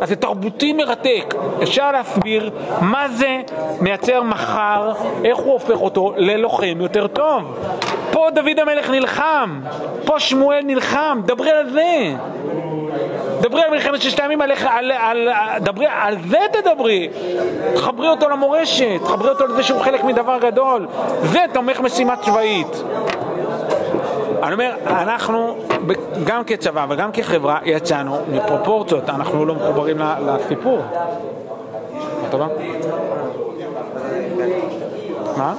[0.00, 1.34] אז זה תרבותי מרתק.
[1.62, 3.40] אפשר להסביר מה זה
[3.80, 4.92] מייצר מחר,
[5.24, 7.58] איך הוא הופך אותו ללוחם יותר טוב.
[8.12, 9.60] פה דוד המלך נלחם,
[10.04, 12.14] פה שמואל נלחם, דברי על זה.
[13.40, 15.28] דברי על מלחמת ששת הימים, על, על, על,
[15.60, 17.08] דברי, על זה תדברי.
[17.74, 20.86] תחברי אותו למורשת, תחברי אותו לזה שהוא חלק מדבר גדול.
[21.22, 22.82] זה תומך משימה צבאית.
[24.42, 25.56] אני אומר, אנחנו
[26.24, 30.78] גם כצבא וגם כחברה יצאנו מפרופורציות, אנחנו לא מחוברים לסיפור.
[32.30, 32.46] טובה?
[35.36, 35.54] מה?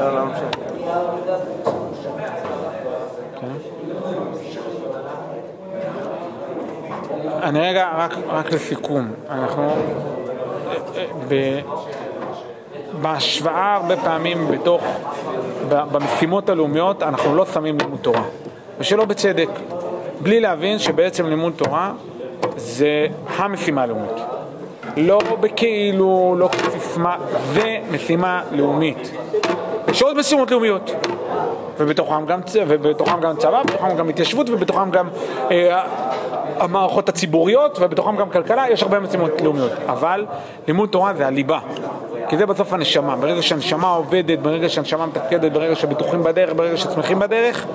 [0.00, 1.41] לא, לא משנה.
[7.42, 9.72] אני רגע, רק, רק לסיכום, אנחנו
[11.28, 11.60] ב,
[13.02, 14.82] בהשוואה הרבה פעמים בתוך,
[15.68, 18.22] במשימות הלאומיות אנחנו לא שמים לימוד תורה,
[18.78, 19.48] ושלא בצדק,
[20.20, 21.92] בלי להבין שבעצם לימוד תורה
[22.56, 23.06] זה
[23.36, 24.22] המשימה הלאומית.
[24.96, 27.16] לא בכאילו, לא כסיסמה,
[27.52, 29.10] זה משימה לאומית.
[29.88, 30.90] יש עוד משימות לאומיות,
[31.78, 35.08] ובתוכם גם, ובתוכם גם צבא, ובתוכם גם התיישבות, ובתוכם גם
[35.50, 35.84] אה,
[36.58, 39.72] המערכות הציבוריות, ובתוכם גם כלכלה, יש הרבה משימות לאומיות.
[39.86, 40.26] אבל
[40.66, 41.58] לימוד תורה זה הליבה,
[42.28, 43.16] כי זה בסוף הנשמה.
[43.16, 47.66] ברגע שהנשמה עובדת, ברגע שהנשמה מתפקדת, ברגע שבטוחים בדרך, ברגע שצמחים בדרך,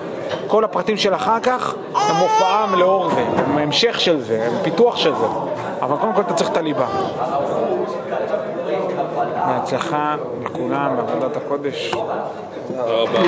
[0.47, 4.97] כל הפרטים של אחר כך הם מופעם לאור זה, הם המשך של זה, הם פיתוח
[4.97, 5.25] של זה.
[5.81, 6.87] אבל קודם כל אתה צריך את הליבה.
[9.47, 11.91] בהצלחה לכולם בעבודת הקודש.
[12.67, 13.19] תודה רבה.